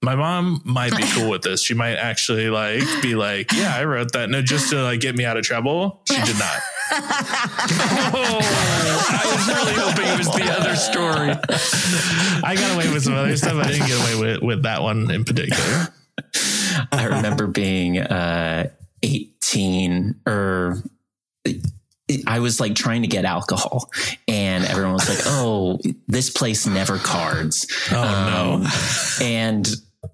[0.06, 1.64] my mom might be cool with this.
[1.64, 4.30] She might actually like be like, yeah, I wrote that.
[4.30, 6.02] No, just to like get me out of trouble.
[6.08, 6.60] She did not.
[6.92, 8.40] oh,
[9.10, 11.32] I was really hoping it was the other story.
[12.44, 13.56] I got away with some other stuff.
[13.56, 15.88] I didn't get away with, with that one in particular.
[16.92, 18.70] I remember being uh,
[19.02, 20.84] 18 or
[22.28, 23.90] I was like trying to get alcohol,
[24.28, 28.70] and everyone was like, "Oh, this place never cards." Oh um, no!
[29.26, 29.68] And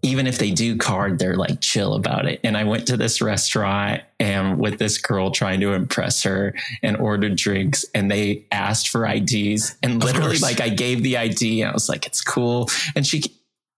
[0.04, 2.40] even if they do card, they're like chill about it.
[2.44, 6.98] And I went to this restaurant and with this girl trying to impress her and
[6.98, 11.70] ordered drinks and they asked for IDs and literally like I gave the ID and
[11.70, 12.70] I was like, it's cool.
[12.96, 13.24] And she,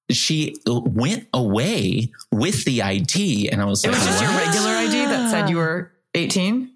[0.09, 4.29] she went away with the ID and I was it like, was just what?
[4.29, 6.69] your regular ID that said you were 18.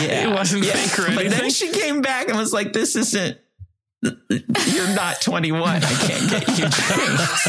[0.00, 0.28] Yeah.
[0.28, 0.72] It wasn't yeah.
[0.72, 1.30] fake or anything.
[1.30, 3.38] But then she came back and was like, this isn't,
[4.02, 5.62] you're not 21.
[5.62, 7.48] I can't get you drinks.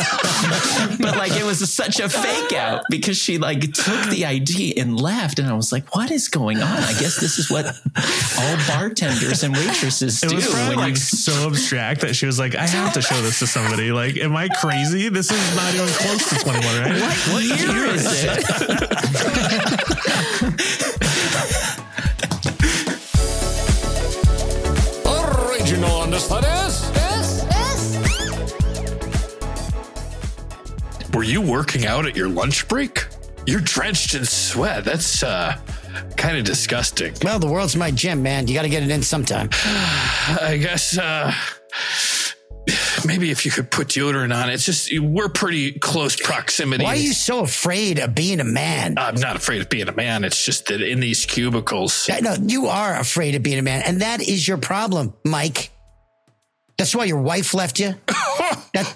[1.00, 5.00] but like it was such a fake out because she like took the ID and
[5.00, 5.40] left.
[5.40, 6.64] And I was like, what is going on?
[6.64, 10.36] I guess this is what all bartenders and waitresses it do.
[10.36, 13.48] Was when like so abstract that she was like, I have to show this to
[13.48, 13.92] somebody.
[13.92, 15.10] Like, am I crazy?
[15.10, 17.02] This is not even close to 21, right?
[17.02, 18.44] What, what year is it?
[26.18, 26.90] Original understudies?
[26.96, 28.58] Yes, yes.
[31.14, 33.06] Were you working out at your lunch break?
[33.46, 34.84] You're drenched in sweat.
[34.84, 35.60] That's uh
[36.16, 37.14] kind of disgusting.
[37.24, 38.48] Well, the world's my gym, man.
[38.48, 39.50] You got to get it in sometime.
[39.54, 41.32] I guess uh
[43.06, 46.84] maybe if you could put deodorant on, it's just we're pretty close proximity.
[46.84, 48.98] Why are you so afraid of being a man?
[48.98, 50.24] I'm not afraid of being a man.
[50.24, 52.10] It's just that in these cubicles.
[52.22, 55.70] No, you are afraid of being a man, and that is your problem, Mike.
[56.78, 57.96] That's why your wife left you.
[58.74, 58.96] that,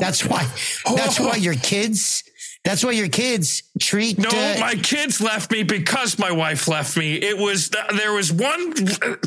[0.00, 0.48] that's why.
[0.96, 2.24] That's why your kids
[2.62, 4.18] that's why your kids treat.
[4.18, 7.14] No, uh, my kids left me because my wife left me.
[7.14, 8.74] It was there was one.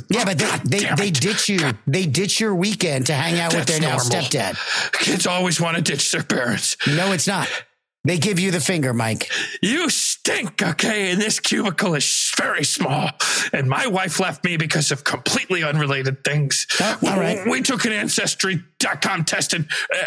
[0.09, 1.71] Yeah, but they they, they ditch you.
[1.87, 4.07] They ditch your weekend to hang out That's with their normal.
[4.07, 4.91] now stepdad.
[4.93, 6.77] Kids always want to ditch their parents.
[6.85, 7.49] No, it's not.
[8.05, 9.29] They give you the finger, Mike.
[9.61, 11.11] You stink, okay?
[11.11, 13.11] And this cubicle is very small.
[13.53, 16.67] And my wife left me because of completely unrelated things.
[16.81, 17.47] Oh, all right.
[17.47, 19.97] We took an Ancestry.com test and, uh,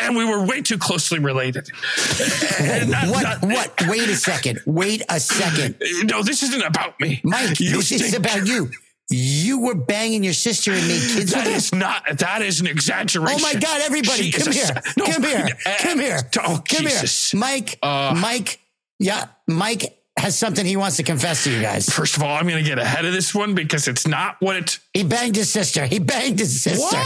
[0.00, 1.68] and we were way too closely related.
[2.88, 3.22] not, what?
[3.22, 3.82] Not, what?
[3.86, 4.60] Wait a second.
[4.66, 5.76] Wait a second.
[6.02, 7.20] No, this isn't about me.
[7.22, 8.02] Mike, you this stink.
[8.02, 8.70] is about you.
[9.08, 11.32] You were banging your sister and made kids.
[11.32, 12.18] That is not.
[12.18, 13.38] That is an exaggeration.
[13.40, 13.80] Oh my God!
[13.82, 14.82] Everybody, come here.
[14.96, 15.48] No, come here.
[15.64, 16.18] Uh, come here.
[16.38, 17.30] Oh, come Jesus.
[17.30, 17.40] here.
[17.40, 17.78] Mike.
[17.82, 18.58] Uh, Mike.
[18.98, 21.88] Yeah, Mike has something he wants to confess to you guys.
[21.88, 24.56] First of all, I'm going to get ahead of this one because it's not what
[24.56, 24.78] it.
[24.94, 25.86] He banged his sister.
[25.86, 26.98] He banged his sister.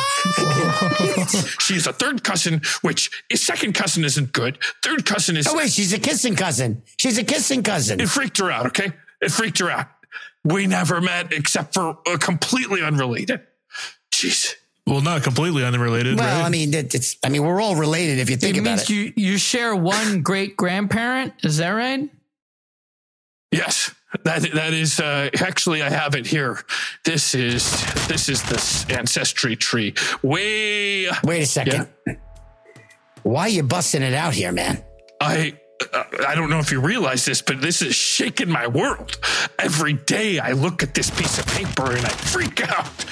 [1.60, 4.58] she's a third cousin, which his second cousin isn't good.
[4.82, 5.46] Third cousin is.
[5.48, 6.82] Oh wait, she's a kissing cousin.
[6.98, 8.00] She's a kissing cousin.
[8.00, 8.66] It freaked her out.
[8.66, 9.88] Okay, it freaked her out.
[10.44, 13.40] We never met except for a completely unrelated.
[14.11, 14.55] Jeez.
[14.87, 16.18] Well, not completely unrelated.
[16.18, 16.46] Well, right?
[16.46, 17.16] I mean, it's.
[17.22, 18.90] I mean, we're all related if you think it about means it.
[18.90, 21.35] You you share one great grandparent.
[21.42, 22.09] Is that right?
[23.53, 26.64] Yes, that that is uh, actually I have it here.
[27.05, 27.70] This is
[28.09, 29.94] this is this ancestry tree.
[30.22, 31.09] Way.
[31.24, 31.88] Wait a second.
[32.07, 32.14] Yeah.
[33.22, 34.83] Why are you busting it out here, man?
[35.20, 35.59] I
[35.92, 39.18] I don't know if you realize this, but this is shaking my world.
[39.59, 43.05] Every day I look at this piece of paper and I freak out.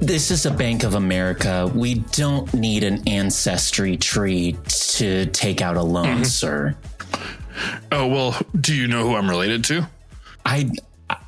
[0.00, 1.70] This is a Bank of America.
[1.74, 6.24] We don't need an ancestry tree to take out a loan, mm-hmm.
[6.24, 6.76] sir.
[7.90, 9.88] Oh, well, do you know who I'm related to?
[10.44, 10.70] I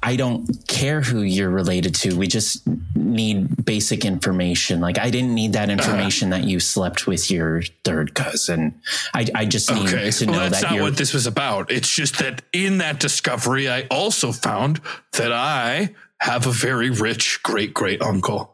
[0.02, 2.16] I don't care who you're related to.
[2.16, 4.80] We just need basic information.
[4.80, 8.80] Like I didn't need that information that you slept with your third cousin.
[9.14, 10.10] I, I just need Okay.
[10.10, 11.70] to Well, know that's that not what this was about.
[11.72, 14.80] It's just that in that discovery, I also found
[15.14, 18.52] that I have a very rich great great uncle.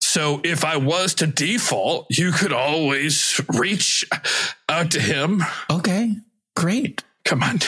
[0.00, 4.04] So if I was to default, you could always reach
[4.68, 5.42] out to him.
[5.70, 6.16] okay,
[6.54, 7.04] great.
[7.24, 7.58] Come on.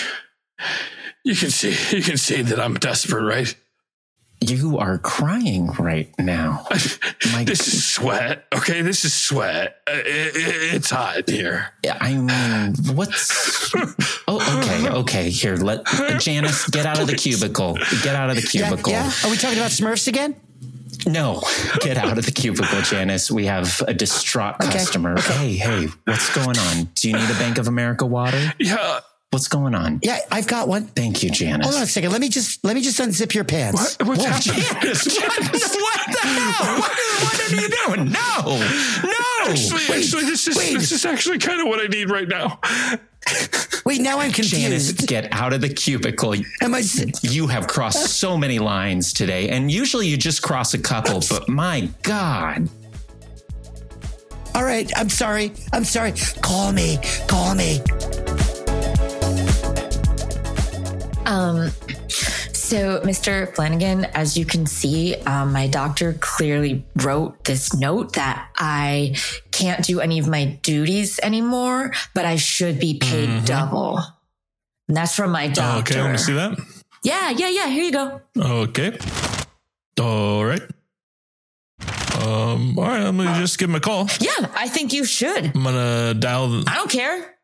[1.28, 3.54] You can see you can see that I'm desperate, right?
[4.40, 6.64] You are crying right now.
[7.32, 8.46] My, This is sweat.
[8.54, 9.76] Okay, this is sweat.
[9.86, 11.70] Uh, it- it- it's hot here.
[12.00, 13.74] I mean, what's?
[14.30, 15.30] Oh, okay, okay.
[15.30, 15.86] Here, let
[16.20, 17.78] Janice get out of the cubicle.
[18.02, 18.92] Get out of the cubicle.
[18.92, 19.10] yeah.
[19.24, 20.36] Are we talking about Smurfs again?
[21.06, 21.42] No,
[21.80, 23.30] get out of the cubicle, Janice.
[23.30, 25.18] We have a distraught customer.
[25.20, 26.90] Hey, hey, what's going on?
[26.94, 28.52] Do you need a Bank of America water?
[28.58, 29.00] Yeah.
[29.30, 30.00] What's going on?
[30.02, 30.84] Yeah, I've got one.
[30.84, 31.66] Thank you, Janice.
[31.66, 32.12] Hold on a second.
[32.12, 33.98] Let me just let me just unzip your pants.
[33.98, 34.64] What, what's happening?
[34.82, 36.78] Janice, what, what the hell?
[36.78, 38.12] What, what are you doing?
[38.12, 38.58] No,
[39.02, 39.50] no.
[39.50, 40.74] Actually, actually, this is wait.
[40.74, 42.58] this is actually kind of what I need right now.
[43.84, 44.62] Wait, now I'm confused.
[44.62, 46.34] Janice, get out of the cubicle.
[46.62, 46.82] Am I?
[47.22, 51.48] You have crossed so many lines today, and usually you just cross a couple, but
[51.48, 52.68] my God.
[54.54, 54.90] All right.
[54.96, 55.52] I'm sorry.
[55.72, 56.14] I'm sorry.
[56.42, 56.98] Call me.
[57.28, 57.80] Call me.
[61.28, 61.70] Um,
[62.08, 63.54] so, Mr.
[63.54, 69.14] Flanagan, as you can see, um, my doctor clearly wrote this note that I
[69.52, 74.00] can't do any of my duties anymore, but I should be paid double.
[74.88, 75.92] And that's from my doctor.
[75.92, 76.58] Okay, want to see that.
[77.04, 77.66] Yeah, yeah, yeah.
[77.68, 78.20] Here you go.
[78.38, 78.98] Okay.
[80.00, 80.62] All right.
[82.22, 84.08] Um, all right, I'm gonna just give him a call.
[84.18, 85.54] Yeah, I think you should.
[85.54, 87.37] I'm gonna dial I don't care.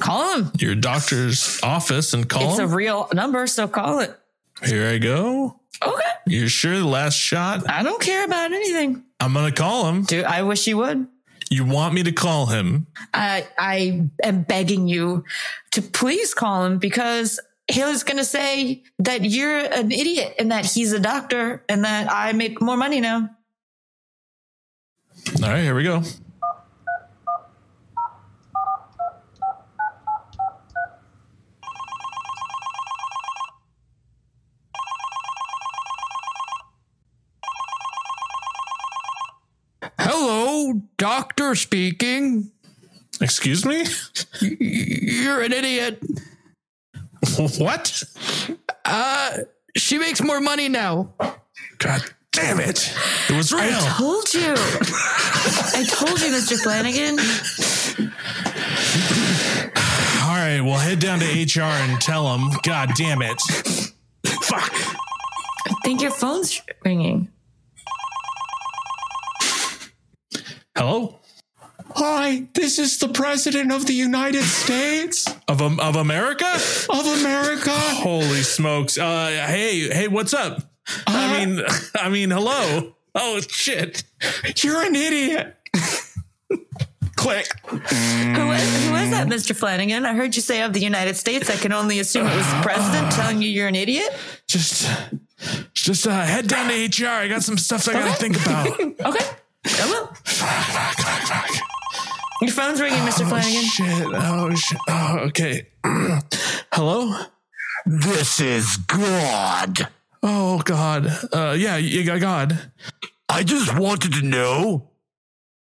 [0.00, 0.52] Call him.
[0.58, 4.16] your doctor's office and call It's a real number, so call it.
[4.64, 5.60] Here I go.
[5.82, 6.02] Okay.
[6.26, 7.68] You're sure the last shot?
[7.68, 9.04] I don't care about anything.
[9.20, 10.02] I'm gonna call him.
[10.04, 11.06] Dude, I wish you would.
[11.50, 12.86] You want me to call him?
[13.14, 15.24] I I am begging you
[15.72, 20.92] to please call him because Haley's gonna say that you're an idiot and that he's
[20.92, 23.30] a doctor and that I make more money now.
[25.42, 26.02] All right, here we go.
[40.18, 42.50] Hello, doctor speaking.
[43.20, 43.84] Excuse me?
[44.40, 46.02] You're an idiot.
[47.58, 48.02] what?
[48.86, 49.36] Uh,
[49.76, 51.12] she makes more money now.
[51.76, 52.00] God
[52.32, 52.96] damn it.
[53.28, 53.64] It was real.
[53.64, 54.54] I told you.
[54.56, 56.62] I told you, Mr.
[56.62, 57.18] Flanagan.
[60.22, 62.48] All right, well, head down to HR and tell them.
[62.62, 63.38] God damn it.
[64.24, 64.72] Fuck.
[64.72, 67.30] I think your phone's ringing.
[70.76, 71.20] Hello?
[71.94, 76.44] Hi, this is the President of the United States Of, um, of America?
[76.90, 77.70] of America.
[77.72, 78.98] Holy smokes.
[78.98, 80.70] Uh, hey, hey, what's up?
[81.06, 81.62] I mean,
[81.94, 82.94] I mean, hello.
[83.14, 84.04] Oh, shit.
[84.62, 85.56] You're an idiot.
[87.16, 87.46] Click.
[87.68, 89.56] Who, was, who was that, Mr.
[89.56, 90.04] Flanagan?
[90.04, 91.48] I heard you say of the United States.
[91.48, 94.08] I can only assume it was the president telling you you're an idiot.
[94.46, 94.90] Just,
[95.72, 97.08] just uh, head down to HR.
[97.08, 98.78] I got some stuff I gotta think about.
[99.14, 99.24] Okay.
[99.68, 100.06] I will.
[100.24, 101.50] fuck, fuck, fuck.
[102.42, 103.26] Your phone's ringing, Mr.
[103.28, 103.62] Flanagan.
[103.62, 104.06] Shit.
[104.14, 104.78] Oh, shit.
[104.88, 105.68] Oh, okay.
[106.72, 107.22] Hello?
[107.86, 109.88] This is God.
[110.22, 111.06] Oh, God.
[111.32, 112.70] Uh, yeah, you got God.
[113.28, 114.90] I just wanted to know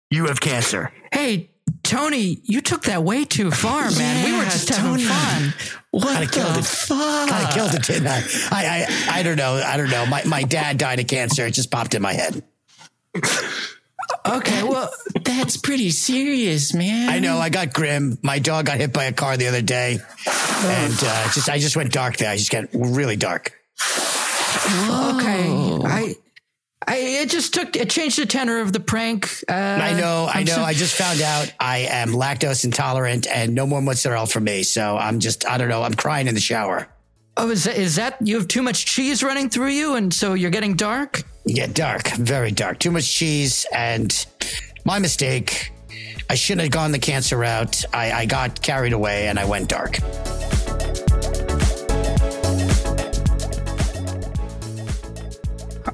[0.10, 0.92] you have cancer.
[1.12, 1.50] Hey,
[1.84, 4.26] Tony, you took that way too far, man.
[4.26, 5.04] we were Yeah, just having Tony.
[5.04, 5.54] fun.
[5.92, 6.66] What Kinda killed the it.
[6.66, 7.30] fuck?
[7.30, 8.20] Kind of killed it, didn't I?
[8.52, 9.20] I, I?
[9.20, 9.56] I don't know.
[9.56, 10.06] I don't know.
[10.06, 11.46] My, my dad died of cancer.
[11.46, 12.44] It just popped in my head.
[14.26, 14.90] Okay, well,
[15.24, 17.10] That's pretty serious, man.
[17.10, 17.38] I know.
[17.38, 18.18] I got grim.
[18.22, 21.76] My dog got hit by a car the other day, and uh, just I just
[21.76, 22.30] went dark there.
[22.30, 23.54] I just got really dark.
[23.80, 25.48] okay.
[25.86, 26.16] I,
[26.88, 29.44] I, it just took, it changed the tenor of the prank.
[29.48, 30.30] Uh, I know.
[30.32, 30.64] I know.
[30.64, 34.64] I just found out I am lactose intolerant, and no more mozzarella for me.
[34.64, 35.84] So I'm just I don't know.
[35.84, 36.88] I'm crying in the shower.
[37.38, 40.34] Oh, is that, is that you have too much cheese running through you, and so
[40.34, 41.24] you're getting dark?
[41.46, 42.80] Yeah, dark, very dark.
[42.80, 44.26] Too much cheese, and
[44.86, 45.72] my mistake.
[46.30, 47.84] I shouldn't have gone the cancer route.
[47.94, 50.00] I, I got carried away, and I went dark.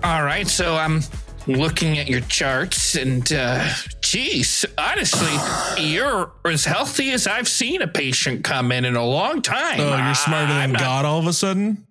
[0.03, 1.01] All right, so I'm
[1.47, 3.67] looking at your charts, and uh,
[4.01, 5.33] geez, honestly,
[5.83, 9.79] you're as healthy as I've seen a patient come in in a long time.
[9.79, 11.86] Oh, you're smarter I'm than not- God all of a sudden?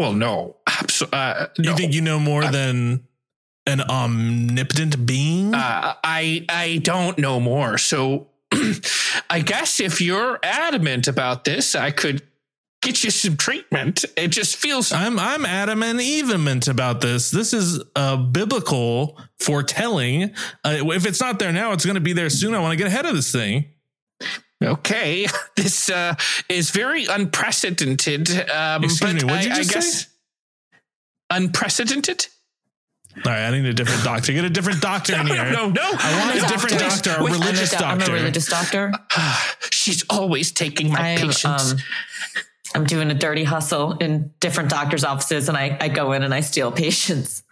[0.00, 1.18] Well, no, absolutely.
[1.18, 3.06] Uh, You think you know more than
[3.66, 5.54] an omnipotent being?
[5.54, 7.76] Uh, I I don't know more.
[7.76, 8.28] So
[9.30, 12.22] I guess if you're adamant about this, I could
[12.80, 14.06] get you some treatment.
[14.16, 17.30] It just feels I'm I'm adamant evenment about this.
[17.30, 20.30] This is a biblical foretelling.
[20.64, 22.54] Uh, if it's not there now, it's going to be there soon.
[22.54, 23.66] I want to get ahead of this thing.
[24.62, 25.26] Okay.
[25.56, 26.14] This uh,
[26.48, 28.30] is very unprecedented.
[28.50, 30.06] Um, Excuse but me, what'd you I, just I guess say?
[31.30, 32.26] unprecedented.
[33.26, 34.32] All right, I need a different doctor.
[34.32, 35.52] Get a different doctor in No, here.
[35.52, 35.82] no, no.
[35.82, 38.04] I want a different doctor, a wait, religious I'm a, doctor.
[38.04, 38.92] I'm a religious doctor.
[39.70, 41.72] She's always taking my I am, patients.
[41.72, 41.78] um,
[42.74, 46.32] I'm doing a dirty hustle in different doctors' offices, and I, I go in and
[46.32, 47.42] I steal patients.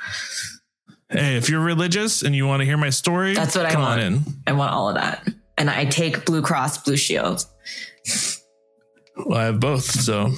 [1.11, 4.01] Hey, if you're religious and you want to hear my story, That's what I want.
[4.01, 4.23] on in.
[4.47, 5.27] I want all of that,
[5.59, 7.45] and I take Blue Cross Blue Shield.
[9.17, 9.85] Well, I have both.
[9.85, 10.31] So,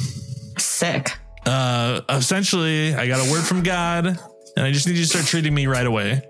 [0.59, 1.13] Sick.
[1.47, 5.27] uh, essentially, I got a word from God, and I just need you to start
[5.27, 6.23] treating me right away.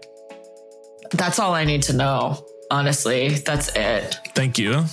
[1.12, 2.44] That's all I need to know.
[2.70, 4.18] Honestly, that's it.
[4.34, 4.84] Thank you.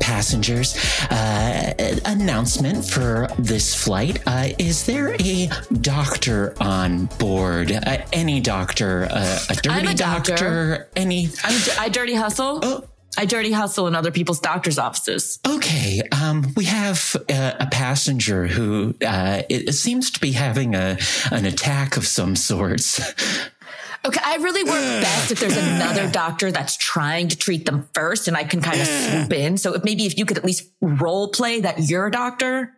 [0.00, 0.76] Passengers,
[1.10, 1.33] uh,
[2.04, 4.22] announcement for this flight.
[4.26, 5.48] Uh, is there a
[5.80, 7.72] doctor on board?
[7.72, 9.06] Uh, any doctor?
[9.10, 10.88] Uh, a dirty a doctor.
[10.96, 11.28] Any?
[11.42, 12.60] I'm, I dirty hustle.
[12.62, 12.84] Oh.
[13.16, 15.38] I dirty hustle in other people's doctors' offices.
[15.46, 20.74] Okay, um, we have uh, a passenger who uh, it, it seems to be having
[20.74, 20.98] a
[21.30, 23.00] an attack of some sorts.
[24.06, 28.28] Okay, I really work best if there's another doctor that's trying to treat them first,
[28.28, 29.56] and I can kind of swoop in.
[29.56, 32.72] So if maybe if you could at least role play that you're a doctor.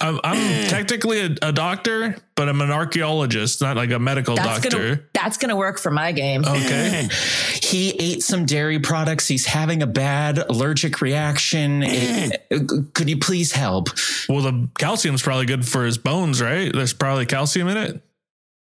[0.00, 0.68] I'm, I'm mm.
[0.68, 4.78] technically a, a doctor, but I'm an archaeologist, not like a medical That's doctor.
[4.78, 6.44] gonna that's gonna work for my game.
[6.44, 7.08] Okay.
[7.62, 9.28] He ate some dairy products.
[9.28, 11.82] He's having a bad allergic reaction.
[11.82, 12.32] Mm.
[12.32, 13.90] It- uh, could you please help?
[14.28, 16.72] Well, the calcium's probably good for his bones, right?
[16.72, 18.02] There's probably calcium in it.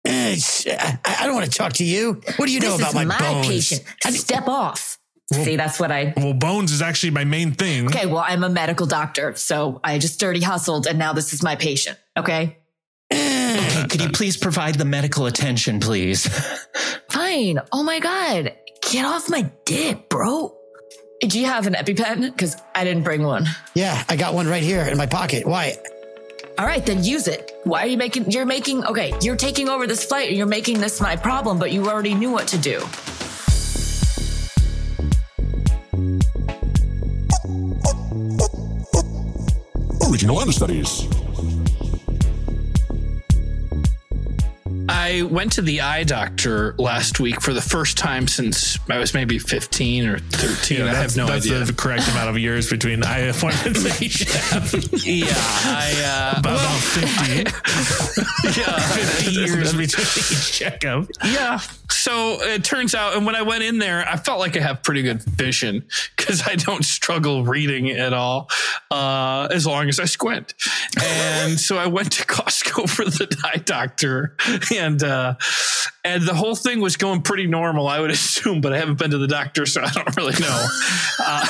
[0.05, 0.35] Eh,
[0.67, 2.21] I, I don't want to talk to you.
[2.37, 3.47] What do you know about is my, my, bones?
[3.47, 3.83] patient.
[4.15, 4.97] Step off.
[5.31, 6.13] See, that's what I.
[6.17, 7.87] Well, bones is actually my main thing.
[7.87, 11.41] Okay, well, I'm a medical doctor, so I just dirty hustled, and now this is
[11.41, 11.97] my patient.
[12.17, 12.57] Okay,
[13.11, 16.27] Okay, could you please provide the medical attention, please?
[17.09, 17.59] fine.
[17.71, 18.55] Oh my god,
[18.89, 20.55] get off my dick, bro.
[21.21, 22.31] Do you have an EpiPen?
[22.31, 23.45] Because I didn't bring one.
[23.75, 25.45] Yeah, I got one right here in my pocket.
[25.45, 25.75] Why?
[26.61, 27.59] All right, then use it.
[27.63, 28.29] Why are you making?
[28.29, 28.85] You're making.
[28.85, 32.13] Okay, you're taking over this flight, and you're making this my problem, but you already
[32.13, 32.77] knew what to do.
[40.07, 41.07] Original Understudies.
[44.93, 49.13] I went to the eye doctor last week for the first time since I was
[49.13, 50.81] maybe 15 or 13.
[50.81, 51.63] I have no that's idea.
[51.63, 55.05] the correct amount of years between eye appointments that you have.
[55.05, 61.07] yeah, I uh, About, about 50, yeah, 50 years between each checkup.
[61.25, 61.59] yeah.
[61.91, 64.81] So it turns out, and when I went in there, I felt like I have
[64.83, 65.85] pretty good vision
[66.15, 68.49] because I don't struggle reading at all,
[68.89, 70.53] uh, as long as I squint.
[71.01, 74.35] And so I went to Costco for the eye doctor,
[74.73, 75.35] and uh,
[76.03, 79.11] and the whole thing was going pretty normal, I would assume, but I haven't been
[79.11, 80.67] to the doctor, so I don't really know.
[81.23, 81.45] Uh,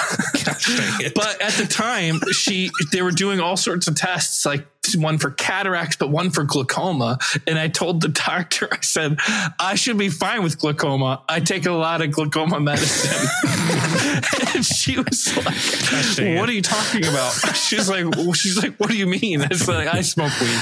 [1.16, 4.66] but at the time, she they were doing all sorts of tests, like
[4.96, 7.20] one for cataracts, but one for glaucoma.
[7.48, 9.18] And I told the doctor, I said,
[9.60, 11.22] I should be fine with glaucoma.
[11.30, 13.28] I take a lot of glaucoma medicine.
[14.56, 17.32] and she was like, What are you talking about?
[17.56, 18.06] She's like,
[18.36, 19.42] She's like, What do you mean?
[19.50, 20.60] I said, I smoke weed.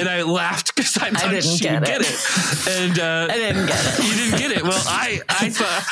[0.00, 1.92] And I laughed because I thought didn't she get would it.
[1.92, 2.68] get it.
[2.80, 4.04] And uh, I didn't get it.
[4.04, 4.62] you didn't get it.
[4.62, 5.84] Well, I, I thought,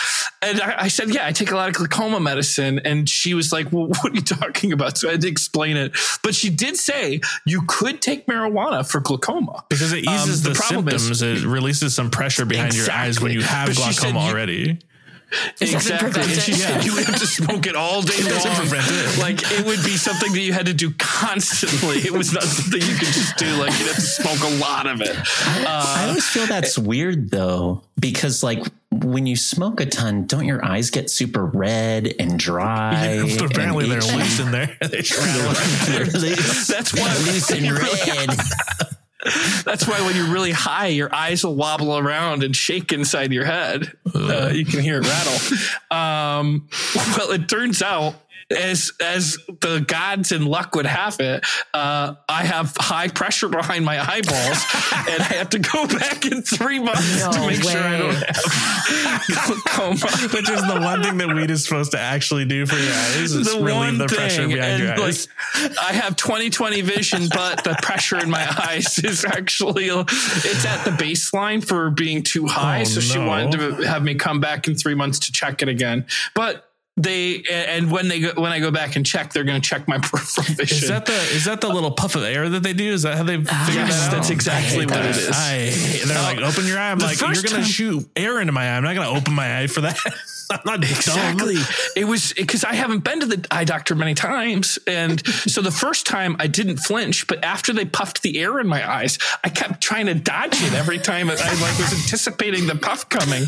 [0.42, 2.80] and I, I said, yeah, I take a lot of glaucoma medicine.
[2.84, 4.98] And she was like, well, what are you talking about?
[4.98, 5.96] So I had to explain it.
[6.22, 9.64] But she did say you could take marijuana for glaucoma.
[9.68, 11.22] Because it Um, eases the the, problem is- symptoms.
[11.44, 14.76] it releases some pressure behind your eyes when you have But she said glaucoma you-
[15.60, 15.74] already.
[15.74, 16.10] Exactly.
[16.10, 16.84] prevent And she it.
[16.84, 18.40] you would have to smoke it all day long.
[18.44, 19.18] it.
[19.18, 21.98] Like it would be something that you had to do constantly.
[21.98, 23.46] It was not something you could just do.
[23.56, 25.16] Like you'd have to smoke a lot of it.
[25.46, 30.46] I uh, always feel that's weird though, because like when you smoke a ton, don't
[30.46, 33.22] your eyes get super red and dry?
[33.38, 34.16] but apparently and they're itchy?
[34.16, 34.76] loose in there.
[34.88, 35.52] They straddle.
[35.86, 36.66] They're loose.
[36.68, 38.88] That's why loose and red.
[39.64, 43.44] That's why when you're really high, your eyes will wobble around and shake inside your
[43.44, 43.92] head.
[44.14, 45.96] Uh, you can hear it rattle.
[45.96, 48.14] Um, well, it turns out
[48.50, 51.44] as as the gods and luck would have it,
[51.74, 54.64] uh, I have high pressure behind my eyeballs,
[55.10, 58.14] and I have to go back in three months No to make sure I don't
[58.14, 59.96] have glaucoma.
[60.32, 63.32] Which is the one thing that weed is supposed to actually do for your eyes
[63.32, 65.28] is the relieve the pressure behind your eyes.
[65.54, 70.84] Like, I have 20/20 vision, but the pressure in my eyes is actually it's at
[70.84, 72.82] the baseline for being too high.
[72.82, 75.68] Oh, so she wanted to have me come back in three months to check it
[75.68, 76.62] again, but.
[76.98, 79.86] They and when they go, when I go back and check, they're going to check
[79.86, 80.78] my peripheral vision.
[80.78, 82.92] Is that the is that the little puff of air that they do?
[82.92, 84.12] Is that how they ah, figured yes, that out?
[84.12, 85.30] that's exactly what it is.
[85.30, 85.72] I
[86.06, 86.90] they're like open your eye.
[86.90, 88.76] I'm the like you're gonna time- shoot air into my eye.
[88.76, 89.98] I'm not gonna open my eye for that.
[90.50, 91.54] I'm not Exactly.
[91.54, 91.64] Dumb.
[91.96, 94.78] It was because I haven't been to the eye doctor many times.
[94.86, 98.66] And so the first time I didn't flinch, but after they puffed the air in
[98.66, 102.76] my eyes, I kept trying to dodge it every time I like was anticipating the
[102.76, 103.42] puff coming.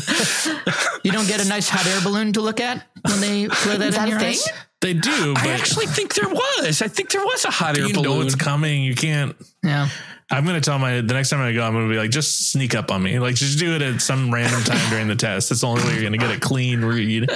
[1.03, 3.81] You don't get a nice hot air balloon to look at when they blow that
[3.81, 4.29] Is in that a your thing?
[4.29, 4.47] eyes?
[4.81, 5.33] They do.
[5.33, 6.81] But I actually think there was.
[6.81, 8.19] I think there was a hot air you balloon.
[8.19, 8.81] know it's coming.
[8.83, 9.35] You can't.
[9.63, 9.89] Yeah.
[10.31, 12.75] I'm gonna tell my the next time I go, I'm gonna be like, just sneak
[12.75, 13.17] up on me.
[13.19, 15.49] Like, just do it at some random time during the test.
[15.49, 17.29] That's the only way you're gonna get a clean read.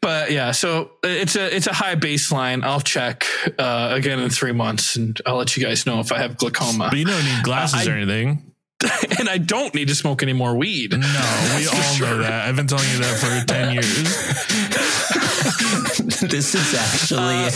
[0.00, 2.64] but yeah, so it's a it's a high baseline.
[2.64, 3.24] I'll check
[3.58, 6.88] uh, again in three months, and I'll let you guys know if I have glaucoma.
[6.90, 8.51] But you don't need glasses I- or anything.
[9.18, 10.92] and I don't need to smoke any more weed.
[10.92, 10.98] No,
[11.56, 12.48] we all know that.
[12.48, 15.01] I've been telling you that for ten years.
[16.28, 17.34] this is actually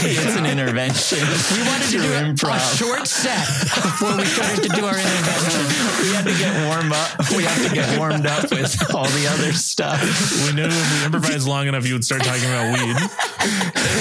[0.00, 1.18] it's an intervention.
[1.18, 3.46] We wanted to do a, a short set
[3.82, 5.66] before we started to do our intervention.
[6.00, 7.30] we had to get warm up.
[7.36, 10.00] We had to get warmed up with all the other stuff.
[10.46, 12.96] We knew if we improvised long enough, you would start talking about weed.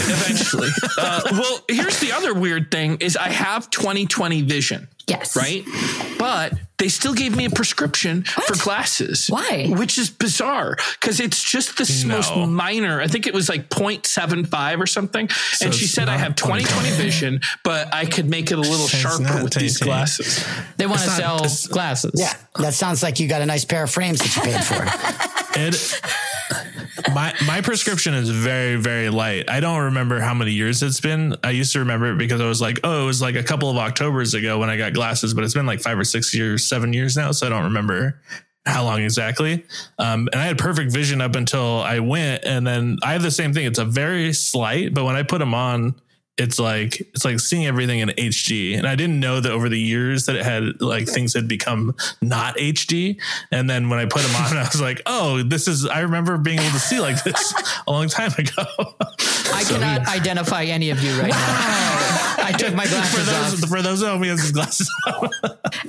[0.09, 0.69] eventually.
[0.97, 4.87] Uh, well, here's the other weird thing: is I have 20/20 vision.
[5.07, 5.35] Yes.
[5.37, 5.63] Right,
[6.19, 9.27] but they still gave me a prescription for glasses.
[9.29, 9.67] Why?
[9.69, 12.15] Which is bizarre because it's just the No.
[12.17, 13.01] most minor.
[13.01, 15.29] I think it was like 0.75 or something.
[15.61, 18.95] and she said I have 20/20 vision, but I could make it a little It's
[18.97, 20.43] sharper not with these glasses.
[20.75, 21.39] They want to sell
[21.71, 22.11] glasses.
[22.15, 25.33] Yeah, that sounds like you got a nice pair of frames that you paid for.
[25.59, 25.73] It,
[27.13, 29.49] my my prescription is very very light.
[29.49, 31.35] I don't remember how many years it's been.
[31.43, 33.69] I used to remember it because I was like, oh, it was like a couple
[33.69, 36.67] of Octobers ago when I got glasses, but it's been like five or six years,
[36.67, 38.21] seven years now, so I don't remember
[38.65, 39.65] how long exactly.
[39.97, 43.31] Um, and I had perfect vision up until I went, and then I have the
[43.31, 43.65] same thing.
[43.65, 45.95] It's a very slight, but when I put them on.
[46.37, 49.79] It's like it's like seeing everything in HD, and I didn't know that over the
[49.79, 53.19] years that it had like things had become not HD.
[53.51, 56.37] And then when I put them on, I was like, "Oh, this is." I remember
[56.37, 57.53] being able to see like this
[57.87, 58.63] a long time ago.
[59.53, 62.33] I cannot identify any of you right now.
[62.39, 63.69] I took my for glasses those off.
[63.69, 65.29] for those of me with glasses, on.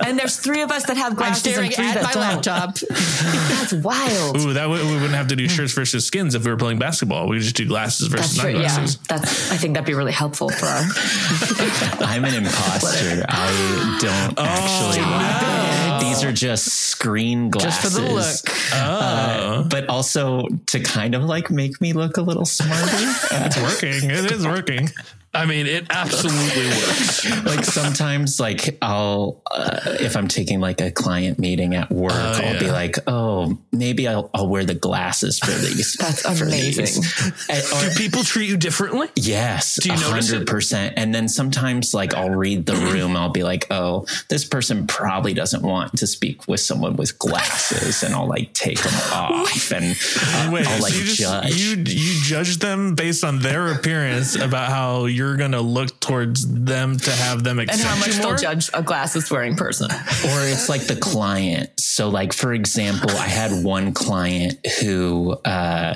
[0.05, 1.45] And there's three of us that have glasses.
[1.47, 2.21] I'm glasses staring three at my don't.
[2.45, 2.75] laptop.
[2.79, 4.37] That's wild.
[4.37, 6.79] ooh, that way we wouldn't have to do shirts versus skins if we were playing
[6.79, 7.27] basketball.
[7.27, 8.53] We could just do glasses versus That's true.
[8.53, 8.97] non Yeah, glasses.
[9.07, 9.51] that's.
[9.51, 10.83] I think that'd be really helpful for our.
[11.99, 13.25] I'm an imposter.
[13.27, 16.08] I don't oh, actually.
[16.21, 17.95] These are just screen Just glasses.
[17.95, 18.73] for the look.
[18.73, 22.81] Oh, But also to kind of like make me look a little smarter.
[23.31, 24.09] it's working.
[24.09, 24.89] It is working.
[25.31, 27.45] I mean, it absolutely works.
[27.45, 32.59] like sometimes like i'll uh, if i'm taking like a client meeting at work i'll
[32.59, 36.85] be like oh maybe i'll, I'll wear the glasses for these That's for amazing.
[36.85, 37.45] these.
[37.49, 39.07] And- or- Do people treat you differently?
[39.15, 40.47] yes Do you notice it?
[40.47, 44.87] 100% and then sometimes like i'll read the room i'll be like oh this person
[44.87, 49.71] probably doesn't want to speak with someone with glasses and i'll like take them off
[49.71, 53.39] and uh, Wait, i'll like so you just judge you you judge them based on
[53.39, 57.97] their appearance about how you're gonna look towards them to have them And accept how
[57.99, 58.37] much you they'll more?
[58.37, 59.89] judge a glasses wearing person.
[59.91, 59.97] or
[60.45, 61.69] it's like the client.
[61.79, 65.95] So, like for example, I had one client who uh,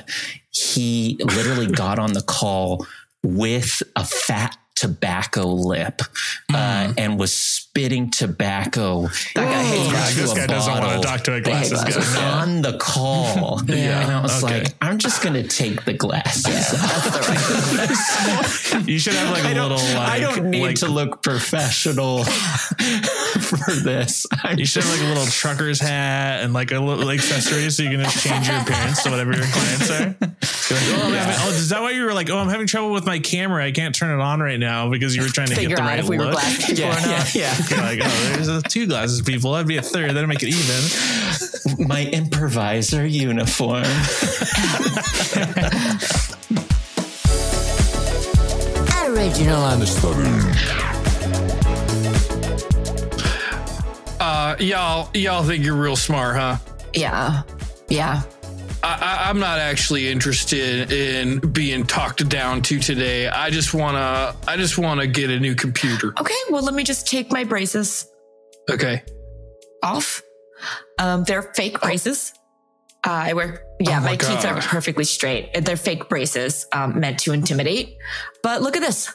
[0.51, 2.85] he literally got on the call
[3.23, 4.57] with a fat
[4.87, 6.01] tobacco lip
[6.53, 9.03] uh, and was spitting tobacco
[9.35, 10.15] That guy hates glasses.
[10.17, 12.15] This guy doesn't want to talk to a They hate glasses glasses.
[12.15, 12.41] guy.
[12.41, 13.61] on the call.
[13.67, 14.63] Yeah, And I was okay.
[14.63, 18.73] like, I'm just going to take the glasses off.
[18.87, 21.21] You should have like a I don't, little like I don't need like, to look
[21.23, 24.25] professional for this.
[24.43, 27.83] I'm You should have like a little trucker's hat and like a little accessory so
[27.83, 30.15] you can just change your appearance to whatever your clients are.
[30.69, 32.91] You're like, oh, I'm oh, is that why you were like, oh, I'm having trouble
[32.91, 33.63] with my camera.
[33.63, 35.83] I can't turn it on right now because you were trying to Figure get the
[35.83, 36.33] out right if we were look.
[36.33, 37.35] glass people or not.
[37.35, 37.65] yeah, yeah.
[37.69, 39.51] You're like, oh, there's two glasses people.
[39.53, 40.11] That'd be a third.
[40.11, 41.87] That'd make it even.
[41.87, 43.83] my improviser uniform.
[49.05, 50.43] Original Understudies.
[54.19, 56.57] Uh, y'all, y'all think you're real smart, huh?
[56.93, 57.43] Yeah.
[57.89, 58.21] Yeah.
[58.85, 63.27] I, I'm not actually interested in being talked down to today.
[63.27, 66.13] I just wanna, I just wanna get a new computer.
[66.19, 66.35] Okay.
[66.49, 68.07] Well, let me just take my braces
[68.69, 69.03] Okay.
[69.81, 70.21] off.
[70.99, 72.33] Um, they're fake braces.
[73.05, 75.53] Uh, I wear, yeah, Oh my my, teeth are perfectly straight.
[75.53, 77.95] They're fake braces, um, meant to intimidate.
[78.43, 79.13] But look at this.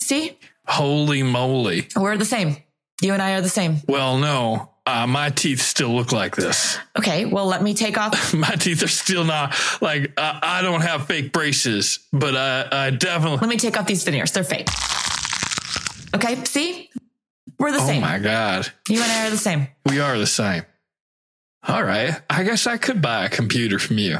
[0.00, 1.88] See, Holy moly.
[1.96, 2.56] we're the same.
[3.02, 3.76] You and I are the same.
[3.86, 6.78] Well, no, uh, my teeth still look like this.
[6.98, 7.24] Okay.
[7.26, 8.32] Well, let me take off.
[8.34, 12.90] My teeth are still not like uh, I don't have fake braces, but I, I
[12.90, 13.38] definitely.
[13.38, 14.32] let me take off these veneers.
[14.32, 14.68] They're fake.
[16.14, 16.42] Okay.
[16.44, 16.90] See,
[17.58, 18.02] we're the Oh same.
[18.02, 19.68] Oh my god, You and I are the same.
[19.86, 20.62] we are the same.
[21.66, 24.18] All right, I guess I could buy a computer from you.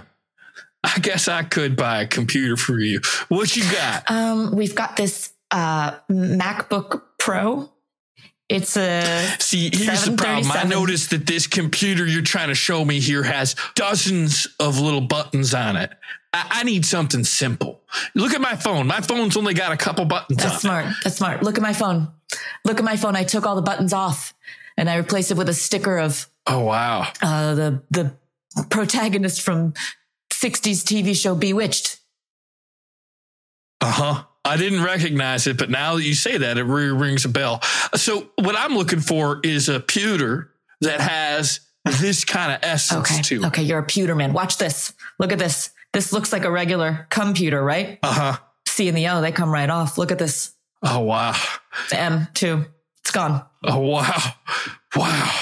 [0.84, 3.00] I guess I could buy a computer for you.
[3.28, 4.10] What you got?
[4.10, 7.70] Um, we've got this uh, MacBook Pro.
[8.48, 9.02] It's a
[9.40, 10.50] See, here's the problem.
[10.52, 15.02] I noticed that this computer you're trying to show me here has dozens of little
[15.02, 15.92] buttons on it.
[16.32, 17.82] I, I need something simple.
[18.14, 18.86] Look at my phone.
[18.86, 20.66] My phone's only got a couple buttons on That's it.
[20.66, 20.86] smart.
[21.04, 21.42] That's smart.
[21.42, 22.08] Look at my phone.
[22.64, 23.16] Look at my phone.
[23.16, 24.32] I took all the buttons off
[24.78, 27.06] and I replaced it with a sticker of Oh wow.
[27.20, 28.14] uh, the the
[28.70, 29.74] protagonist from
[30.32, 31.98] 60s TV show Bewitched.
[33.82, 34.22] Uh huh.
[34.44, 37.60] I didn't recognize it, but now that you say that, it re- rings a bell.
[37.94, 41.60] So, what I'm looking for is a pewter that has
[42.00, 43.22] this kind of essence Okay.
[43.22, 43.46] to it.
[43.48, 44.32] Okay, you're a pewter man.
[44.32, 44.92] Watch this.
[45.18, 45.70] Look at this.
[45.92, 47.98] This looks like a regular computer, right?
[48.02, 48.36] Uh huh.
[48.66, 49.98] C and the O, they come right off.
[49.98, 50.52] Look at this.
[50.82, 51.34] Oh wow.
[51.90, 52.64] The M too.
[53.00, 53.44] It's gone.
[53.64, 54.22] Oh wow.
[54.96, 55.34] Wow.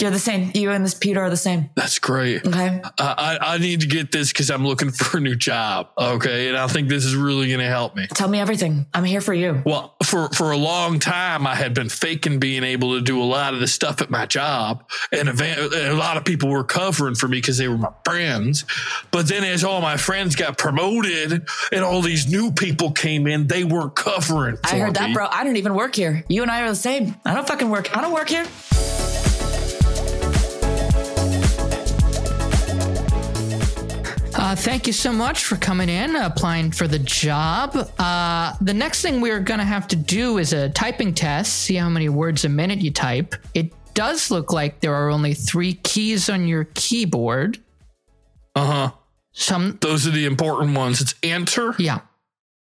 [0.00, 0.50] You're the same.
[0.54, 1.70] You and this Peter are the same.
[1.76, 2.44] That's great.
[2.44, 2.80] Okay.
[2.82, 5.88] Uh, I, I need to get this because I'm looking for a new job.
[5.96, 6.48] Okay.
[6.48, 8.06] And I think this is really going to help me.
[8.08, 8.86] Tell me everything.
[8.92, 9.62] I'm here for you.
[9.64, 13.24] Well, for, for a long time, I had been faking being able to do a
[13.24, 14.84] lot of the stuff at my job.
[15.12, 17.92] And, eva- and a lot of people were covering for me because they were my
[18.04, 18.64] friends.
[19.12, 23.46] But then as all my friends got promoted and all these new people came in,
[23.46, 25.28] they weren't covering for I heard that, bro.
[25.30, 26.24] I don't even work here.
[26.28, 27.14] You and I are the same.
[27.24, 27.96] I don't fucking work.
[27.96, 28.44] I don't work here.
[34.54, 37.74] Uh, thank you so much for coming in, applying for the job.
[37.98, 41.74] Uh, the next thing we're going to have to do is a typing test, see
[41.74, 43.34] how many words a minute you type.
[43.54, 47.58] It does look like there are only three keys on your keyboard.
[48.54, 48.90] Uh huh.
[49.32, 51.00] Some, Those are the important ones.
[51.00, 52.02] It's enter, yeah.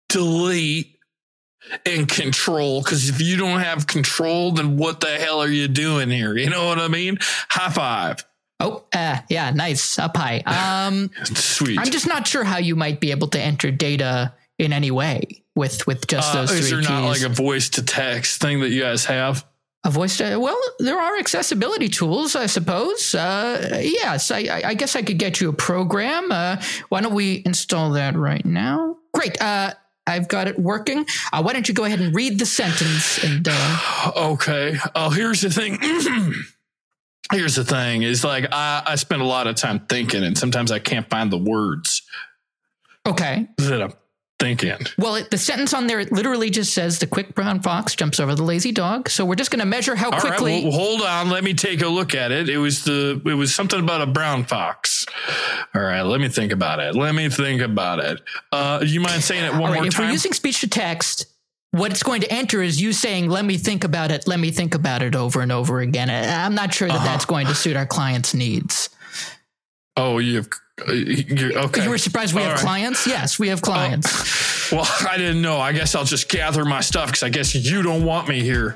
[0.10, 0.98] delete,
[1.86, 2.82] and control.
[2.82, 6.36] Because if you don't have control, then what the hell are you doing here?
[6.36, 7.20] You know what I mean?
[7.22, 8.26] High five.
[8.60, 10.00] Oh, uh, yeah, nice.
[10.00, 10.42] Up high.
[10.88, 11.80] Um, Sweet.
[11.80, 15.44] I'm just not sure how you might be able to enter data in any way
[15.56, 16.90] with with just Uh, those is there keys.
[16.90, 19.46] not like a voice to text thing that you guys have?
[19.84, 23.14] A voice to, well, there are accessibility tools, I suppose.
[23.14, 26.32] Uh, yes, I, I I guess I could get you a program.
[26.32, 26.56] Uh,
[26.90, 28.98] why don't we install that right now?
[29.14, 29.40] Great.
[29.42, 29.74] Uh,
[30.08, 31.06] I've got it working.
[31.34, 33.24] Uh, why don't you go ahead and read the sentence?
[33.24, 34.78] And uh, Okay.
[34.96, 35.78] Oh, here's the thing.
[37.32, 40.72] here's the thing is like I, I spend a lot of time thinking and sometimes
[40.72, 42.02] I can't find the words
[43.08, 43.48] okay.
[43.58, 43.94] that I'm
[44.40, 44.78] thinking.
[44.98, 48.20] Well, it, the sentence on there it literally just says the quick brown fox jumps
[48.20, 49.10] over the lazy dog.
[49.10, 50.64] So we're just going to measure how All right, quickly.
[50.64, 51.30] well, hold on.
[51.30, 52.50] Let me take a look at it.
[52.50, 55.06] It was the it was something about a brown fox.
[55.74, 56.96] All right, let me think about it.
[56.96, 58.22] Let me think about it.
[58.52, 60.04] Uh, you mind saying it one right, more if time?
[60.04, 61.28] If we're using speech to text,
[61.78, 64.52] what it's going to enter is you saying, let me think about it, let me
[64.52, 66.10] think about it over and over again.
[66.10, 67.06] I- I'm not sure that Uh-huh.
[67.06, 68.90] that's going to suit our clients' needs.
[69.98, 70.48] oh, you've
[70.88, 71.84] uh, you're, okay.
[71.84, 72.66] You were surprised we All have right.
[72.66, 73.08] clients?
[73.08, 74.44] Yes, we have clients.
[74.72, 75.60] Well, I didn't know.
[75.60, 78.76] I guess I'll just gather my stuff because I guess you don't want me here.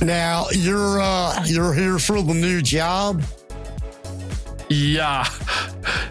[0.00, 3.22] Now you're uh you're here for the new job.
[4.68, 5.26] Yeah.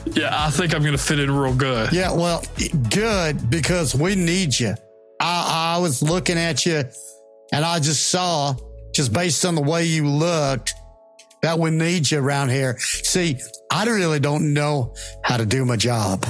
[0.06, 1.92] Yeah, I think I'm going to fit in real good.
[1.92, 2.44] Yeah, well,
[2.90, 4.76] good because we need you.
[5.20, 6.84] I I was looking at you,
[7.52, 8.56] and I just saw,
[8.94, 10.74] just based on the way you looked,
[11.42, 12.78] that we need you around here.
[12.80, 13.40] See,
[13.72, 14.94] I really don't know
[15.24, 16.26] how to do my job.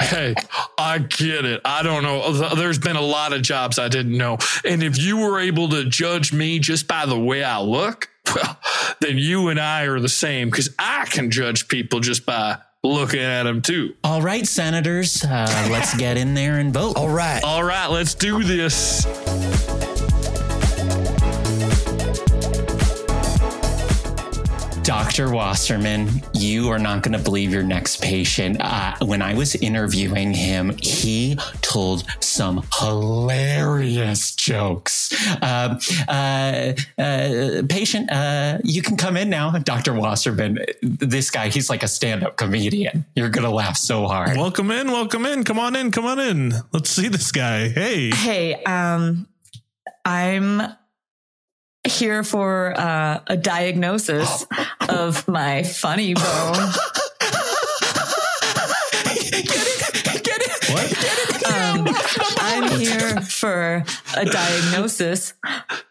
[0.00, 0.34] Hey,
[0.78, 1.60] I get it.
[1.64, 2.54] I don't know.
[2.54, 4.38] There's been a lot of jobs I didn't know.
[4.64, 8.58] And if you were able to judge me just by the way I look, well,
[9.00, 13.20] then you and I are the same because I can judge people just by looking
[13.20, 13.94] at them too.
[14.04, 16.96] All right, senators, uh, let's get in there and vote.
[16.96, 17.42] All right.
[17.42, 19.06] All right, let's do this.
[25.12, 25.26] Dr.
[25.26, 25.34] Dr.
[25.34, 28.56] Wasserman, you are not going to believe your next patient.
[28.60, 35.12] Uh, when I was interviewing him, he told some hilarious jokes.
[35.42, 39.50] Uh, uh, uh, patient, uh, you can come in now.
[39.50, 39.92] Dr.
[39.92, 43.04] Wasserman, this guy, he's like a stand up comedian.
[43.14, 44.38] You're going to laugh so hard.
[44.38, 45.44] Welcome in, welcome in.
[45.44, 46.54] Come on in, come on in.
[46.72, 47.68] Let's see this guy.
[47.68, 48.12] Hey.
[48.12, 49.28] Hey, um,
[50.06, 50.62] I'm
[51.86, 54.46] here for uh, a diagnosis
[54.88, 56.72] of my funny bone.
[62.38, 63.84] I'm here for
[64.16, 65.34] a diagnosis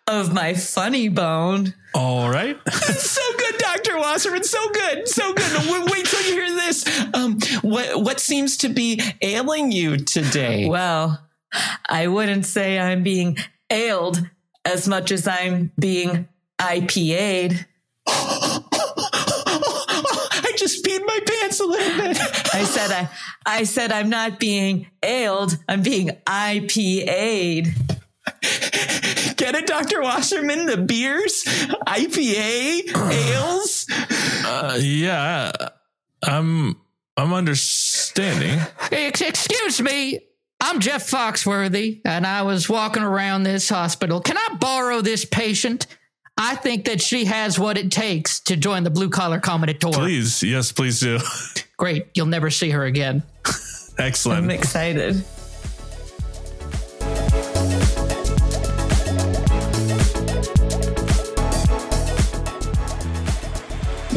[0.07, 1.73] of my funny bone.
[1.93, 2.57] All right.
[2.71, 3.97] so good, Dr.
[3.97, 4.43] Wasserman.
[4.43, 5.07] So good.
[5.07, 5.57] So good.
[5.69, 6.85] Wait, wait till you hear this.
[7.13, 10.67] Um, what, what seems to be ailing you today?
[10.69, 11.27] Well,
[11.87, 13.37] I wouldn't say I'm being
[13.69, 14.29] ailed
[14.65, 16.27] as much as I'm being
[16.59, 17.65] IPA'd.
[18.07, 18.61] I
[20.57, 22.17] just peed my pants a little bit.
[22.53, 23.09] I said I
[23.45, 27.67] I said I'm not being ailed, I'm being IPA'd.
[29.37, 30.01] Get it, Dr.
[30.01, 30.67] Wasserman?
[30.67, 31.43] The beers,
[31.87, 33.87] IPA, ales.
[34.45, 35.51] Uh, yeah,
[36.23, 36.77] I'm
[37.17, 38.59] I'm understanding.
[38.91, 40.19] Excuse me.
[40.63, 44.21] I'm Jeff Foxworthy, and I was walking around this hospital.
[44.21, 45.87] Can I borrow this patient?
[46.37, 49.91] I think that she has what it takes to join the blue collar comedy tour.
[49.91, 51.17] Please, yes, please do.
[51.77, 52.05] Great.
[52.13, 53.23] You'll never see her again.
[53.97, 54.43] Excellent.
[54.43, 55.25] I'm excited.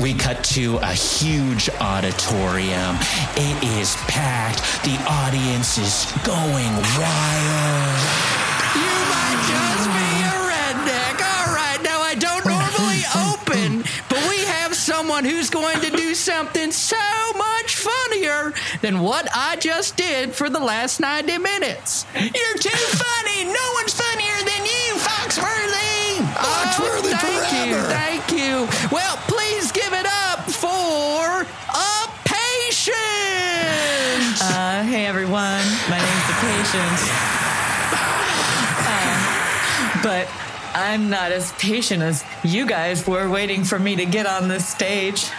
[0.05, 2.97] We cut to a huge auditorium.
[3.41, 4.61] It is packed.
[4.85, 8.01] The audience is going wild.
[8.77, 11.17] You might just be a redneck.
[11.25, 11.81] All right.
[11.83, 13.01] Now, I don't normally
[13.33, 18.53] open, but we have someone who's going to do something so much funnier
[18.83, 22.05] than what I just did for the last 90 minutes.
[22.13, 23.45] You're too funny.
[23.45, 26.19] No one's funnier than you, Foxworthy.
[26.37, 27.77] Foxworthy Oh, thank you.
[27.89, 28.69] Thank you.
[28.91, 29.17] Well,
[34.95, 36.99] hey everyone, my name's the patient.
[38.87, 40.29] Uh, but
[40.73, 44.69] I'm not as patient as you guys were waiting for me to get on this
[44.69, 45.33] stage.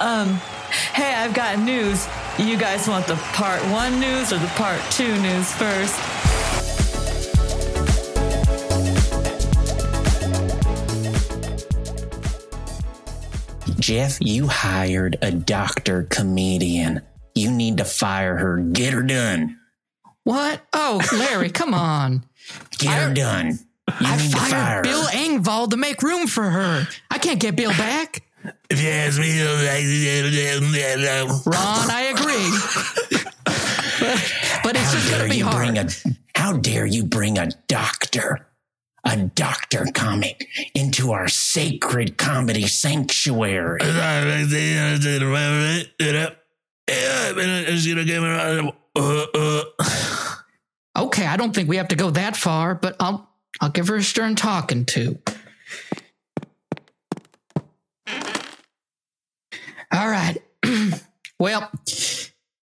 [0.00, 0.40] Um,
[0.94, 2.08] hey, I've got news.
[2.38, 6.25] You guys want the part one news or the part two news first?
[13.78, 17.02] Jeff, you hired a doctor comedian.
[17.34, 18.58] You need to fire her.
[18.58, 19.58] Get her done.
[20.24, 20.62] what?
[20.72, 22.24] Oh, Larry, come on.
[22.78, 23.58] Get her done.
[23.88, 24.82] You I need to fire fired her.
[24.82, 26.88] Bill Engvall to make room for her.
[27.10, 28.22] I can't get Bill back.
[28.70, 29.40] If you ask me,
[31.46, 32.50] Ron, I agree.
[34.00, 35.56] but, but it's just going to be hard.
[35.56, 35.88] bring a
[36.34, 38.46] how dare you bring a doctor,
[39.06, 43.80] a doctor comic into our sacred comedy sanctuary?
[50.96, 53.28] Okay, I don't think we have to go that far, but I'll
[53.60, 55.18] I'll give her a stern talking to.
[59.92, 60.36] All right.
[61.38, 61.70] well,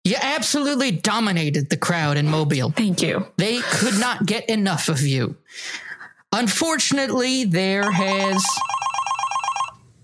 [0.03, 2.71] you absolutely dominated the crowd in Mobile.
[2.71, 3.25] Thank you.
[3.37, 5.35] They could not get enough of you.
[6.31, 8.45] Unfortunately, there has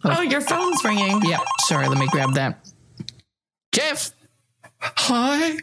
[0.08, 1.22] Oh, your phone's ringing.
[1.24, 2.60] Yep, sorry, let me grab that.
[3.72, 4.12] Jeff,
[4.80, 5.58] Hi,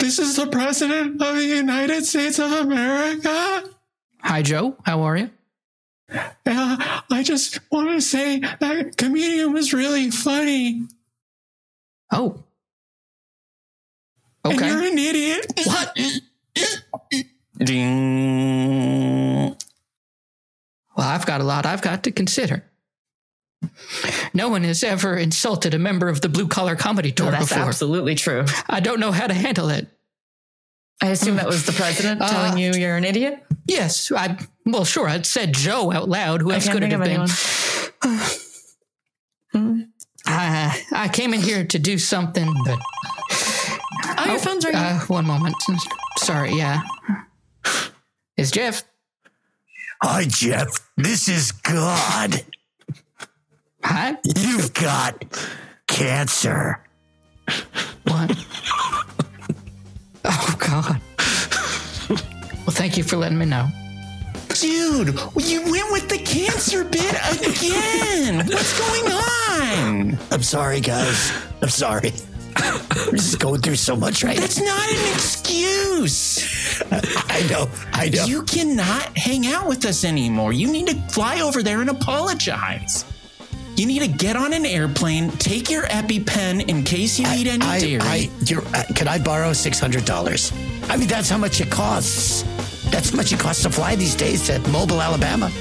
[0.00, 3.64] this is the president of the United States of America.
[4.20, 5.30] hi Joe, how are you?
[6.10, 10.86] Uh, I just want to say that comedian was really funny.
[12.12, 12.42] Oh.
[14.44, 14.66] And Okay.
[14.68, 15.52] you're an idiot.
[15.64, 15.96] What?
[17.58, 19.56] Ding.
[20.98, 22.64] Well, I've got a lot I've got to consider.
[24.34, 27.48] No one has ever insulted a member of the blue collar comedy tour Oh, that's
[27.50, 27.64] before.
[27.68, 28.44] absolutely true.
[28.68, 29.86] I don't know how to handle it.
[31.00, 33.44] I assume that was the president Uh, telling you you're an idiot.
[33.66, 34.36] Yes, I
[34.66, 36.42] well, sure, I said Joe out loud.
[36.42, 37.26] Who else could it have been?
[39.52, 39.80] Hmm.
[40.26, 42.78] I, I came in here to do something, but
[44.20, 44.80] Oh, your phone's ringing.
[44.80, 45.54] uh, one moment.
[46.18, 46.82] Sorry, yeah.
[48.36, 48.82] Is Jeff?
[50.02, 50.68] Hi, Jeff.
[50.96, 52.44] This is God.
[53.82, 54.16] Hi.
[54.36, 55.24] You've got
[55.88, 56.80] cancer.
[58.04, 58.36] What?
[60.24, 61.00] oh God.
[62.10, 63.66] Well, thank you for letting me know.
[64.60, 68.46] Dude, you went with the cancer bit again.
[68.46, 70.18] What's going on?
[70.30, 71.32] I'm sorry, guys.
[71.60, 72.12] I'm sorry.
[72.58, 76.82] I'm just going through so much right That's not an excuse.
[76.90, 77.68] I know.
[77.92, 78.24] I know.
[78.24, 80.52] You cannot hang out with us anymore.
[80.52, 83.04] You need to fly over there and apologize.
[83.76, 87.64] You need to get on an airplane, take your EpiPen in case you need any
[87.64, 88.00] I, dairy.
[88.02, 90.52] I, you're, uh, can I borrow six hundred dollars?
[90.88, 92.42] I mean, that's how much it costs.
[92.90, 95.52] That's how much it costs to fly these days to Mobile, Alabama.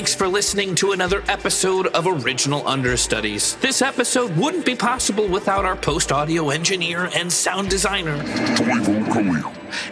[0.00, 3.56] Thanks for listening to another episode of Original Understudies.
[3.56, 8.16] This episode wouldn't be possible without our post audio engineer and sound designer.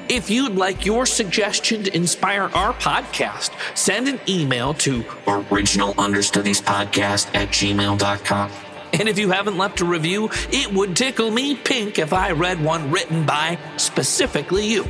[0.09, 7.49] If you'd like your suggestion to inspire our podcast, send an email to originalunderstudiespodcast at
[7.49, 8.51] gmail.com.
[8.95, 12.65] And if you haven't left a review, it would tickle me pink if I read
[12.65, 14.85] one written by specifically you.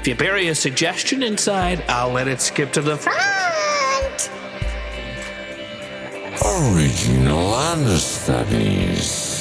[0.00, 3.73] If you bury a suggestion inside, I'll let it skip to the front.
[6.42, 9.33] Original Understudies.